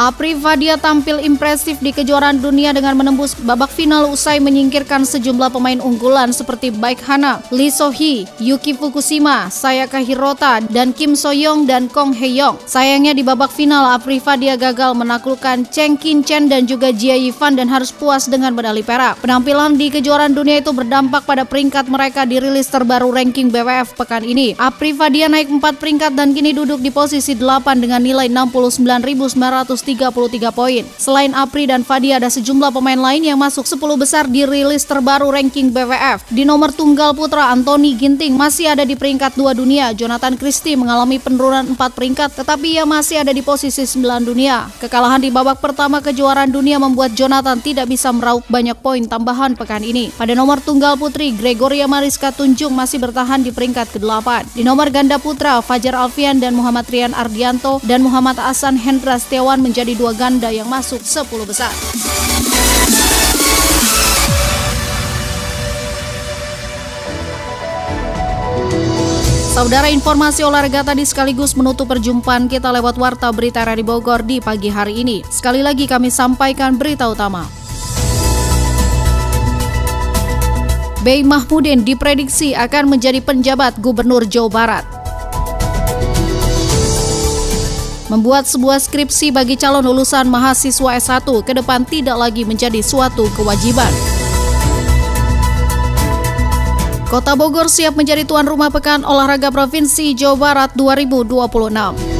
Apri 0.02 0.34
Vadia 0.34 0.82
tampil 0.82 1.22
impresif 1.22 1.78
di 1.78 1.94
kejuaraan 1.94 2.42
dunia 2.42 2.74
dengan 2.74 2.98
menembus 2.98 3.38
babak 3.38 3.70
final 3.70 4.10
usai 4.10 4.42
menyingkirkan 4.42 5.06
sejumlah 5.06 5.54
pemain 5.54 5.78
unggulan 5.78 6.34
seperti 6.34 6.74
Baik 6.74 7.06
Hana, 7.06 7.38
Lee 7.54 7.70
Sohee, 7.70 8.26
Yuki 8.42 8.74
Fukushima, 8.74 9.54
Sayaka 9.54 10.02
Hirota, 10.02 10.58
dan 10.74 10.90
Kim 10.90 11.14
Soyoung 11.14 11.70
dan 11.70 11.86
Kong 11.86 12.18
Heyong. 12.18 12.58
Sayangnya 12.66 13.14
di 13.14 13.22
babak 13.22 13.54
final 13.54 13.94
Apri 13.94 14.18
Vadia 14.18 14.58
gagal 14.58 14.98
menaklukkan 14.98 15.70
Cheng 15.70 16.02
Kin 16.02 16.26
Chen 16.26 16.50
dan 16.50 16.66
juga 16.66 16.90
Jia 16.90 17.14
Yifan 17.22 17.54
dan 17.54 17.70
harus 17.70 17.94
puas 17.94 18.26
dengan 18.26 18.58
medali 18.58 18.82
perak. 18.82 19.22
Penampilan 19.22 19.78
di 19.78 19.94
kejuaraan 19.94 20.34
dunia 20.34 20.66
itu 20.66 20.74
berdampak 20.74 21.30
pada 21.30 21.46
peringkat 21.46 21.86
mereka 21.86 22.26
di 22.26 22.42
rilis 22.42 22.66
terbaru 22.74 23.14
ranking 23.14 23.54
BWF 23.54 23.94
pekan 23.94 24.26
ini. 24.26 24.58
Apri 24.58 24.98
Vadia 24.98 25.30
naik 25.30 25.54
4 25.54 25.62
peringkat 25.78 26.18
dan 26.18 26.34
kini 26.34 26.58
duduk 26.58 26.82
di 26.82 26.90
posisi 26.90 27.38
8 27.38 27.78
dengan 27.78 28.02
nilai 28.02 28.26
69.900 28.34 29.91
33 29.96 30.52
poin. 30.56 30.84
Selain 30.96 31.32
Apri 31.36 31.68
dan 31.68 31.84
Fadi 31.84 32.16
ada 32.16 32.32
sejumlah 32.32 32.72
pemain 32.72 33.00
lain 33.00 33.28
yang 33.28 33.40
masuk 33.40 33.68
10 33.68 33.80
besar 34.00 34.24
di 34.28 34.48
rilis 34.48 34.88
terbaru 34.88 35.28
ranking 35.32 35.74
BWF. 35.74 36.32
Di 36.32 36.48
nomor 36.48 36.72
tunggal 36.72 37.12
putra 37.12 37.52
Anthony 37.52 38.00
Ginting 38.00 38.36
masih 38.36 38.72
ada 38.72 38.88
di 38.88 38.96
peringkat 38.96 39.36
2 39.36 39.52
dunia. 39.58 39.92
Jonathan 39.92 40.40
Christie 40.40 40.80
mengalami 40.80 41.20
penurunan 41.20 41.76
4 41.76 41.98
peringkat 41.98 42.30
tetapi 42.38 42.80
ia 42.80 42.86
masih 42.88 43.20
ada 43.26 43.36
di 43.36 43.44
posisi 43.44 43.84
9 43.84 44.24
dunia. 44.24 44.70
Kekalahan 44.78 45.20
di 45.20 45.34
babak 45.34 45.60
pertama 45.60 46.00
kejuaraan 46.00 46.54
dunia 46.54 46.78
membuat 46.78 47.12
Jonathan 47.18 47.58
tidak 47.60 47.90
bisa 47.90 48.14
meraup 48.14 48.46
banyak 48.48 48.78
poin 48.80 49.04
tambahan 49.04 49.58
pekan 49.58 49.82
ini. 49.82 50.14
Pada 50.14 50.38
nomor 50.38 50.62
tunggal 50.62 50.96
putri, 50.96 51.34
Gregoria 51.34 51.90
Mariska 51.90 52.30
Tunjung 52.30 52.78
masih 52.78 53.02
bertahan 53.02 53.42
di 53.42 53.50
peringkat 53.50 53.98
ke-8. 53.98 54.54
Di 54.54 54.62
nomor 54.62 54.94
ganda 54.94 55.18
putra, 55.18 55.58
Fajar 55.66 55.98
Alfian 55.98 56.38
dan 56.38 56.54
Muhammad 56.54 56.86
Rian 56.88 57.18
Ardianto 57.18 57.82
dan 57.82 58.06
Muhammad 58.06 58.38
Hasan 58.38 58.78
Hendra 58.78 59.18
Setiawan 59.18 59.58
menjadi 59.58 59.81
menjadi 59.82 59.98
dua 59.98 60.14
ganda 60.14 60.50
yang 60.54 60.70
masuk 60.70 61.02
10 61.02 61.26
besar. 61.42 61.74
Saudara 69.50 69.90
informasi 69.90 70.46
olahraga 70.46 70.86
tadi 70.86 71.02
sekaligus 71.02 71.58
menutup 71.58 71.90
perjumpaan 71.90 72.46
kita 72.46 72.70
lewat 72.70 72.94
Warta 73.02 73.34
Berita 73.34 73.66
Radio 73.66 73.82
Bogor 73.82 74.22
di 74.22 74.38
pagi 74.38 74.70
hari 74.70 75.02
ini. 75.02 75.26
Sekali 75.34 75.66
lagi 75.66 75.90
kami 75.90 76.14
sampaikan 76.14 76.78
berita 76.78 77.10
utama. 77.10 77.50
Bey 81.02 81.26
Mahmudin 81.26 81.82
diprediksi 81.82 82.54
akan 82.54 82.86
menjadi 82.86 83.18
penjabat 83.18 83.82
Gubernur 83.82 84.30
Jawa 84.30 84.54
Barat. 84.54 85.01
Membuat 88.12 88.44
sebuah 88.44 88.84
skripsi 88.84 89.32
bagi 89.32 89.56
calon 89.56 89.88
lulusan 89.88 90.28
mahasiswa 90.28 91.00
S1 91.00 91.24
ke 91.48 91.56
depan 91.56 91.88
tidak 91.88 92.20
lagi 92.20 92.44
menjadi 92.44 92.84
suatu 92.84 93.32
kewajiban. 93.40 93.88
Kota 97.08 97.40
Bogor 97.40 97.72
siap 97.72 97.96
menjadi 97.96 98.28
tuan 98.28 98.48
rumah 98.48 98.68
Pekan 98.68 99.08
Olahraga 99.08 99.48
Provinsi 99.48 100.12
Jawa 100.12 100.36
Barat 100.36 100.72
2026. 100.76 102.11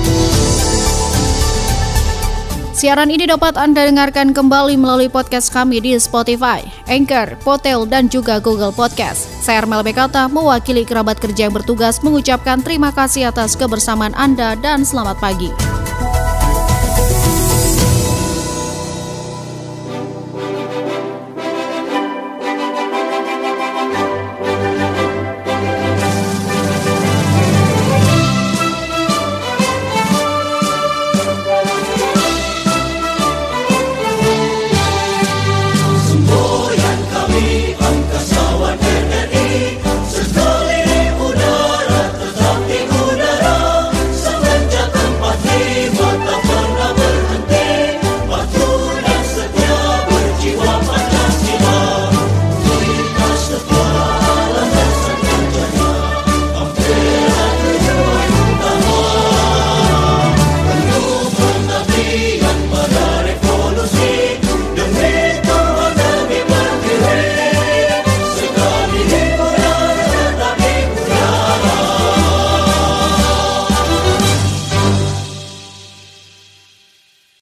Siaran 2.82 3.14
ini 3.14 3.30
dapat 3.30 3.62
Anda 3.62 3.86
dengarkan 3.86 4.34
kembali 4.34 4.74
melalui 4.74 5.06
podcast 5.06 5.54
kami 5.54 5.78
di 5.86 5.94
Spotify, 6.02 6.66
Anchor, 6.90 7.38
Potel, 7.46 7.86
dan 7.86 8.10
juga 8.10 8.42
Google 8.42 8.74
Podcast. 8.74 9.30
Saya 9.38 9.62
Armel 9.62 9.86
Bekata, 9.86 10.26
mewakili 10.26 10.82
kerabat 10.82 11.22
kerja 11.22 11.46
yang 11.46 11.54
bertugas 11.54 12.02
mengucapkan 12.02 12.58
terima 12.66 12.90
kasih 12.90 13.30
atas 13.30 13.54
kebersamaan 13.54 14.18
Anda 14.18 14.58
dan 14.58 14.82
selamat 14.82 15.22
pagi. 15.22 15.54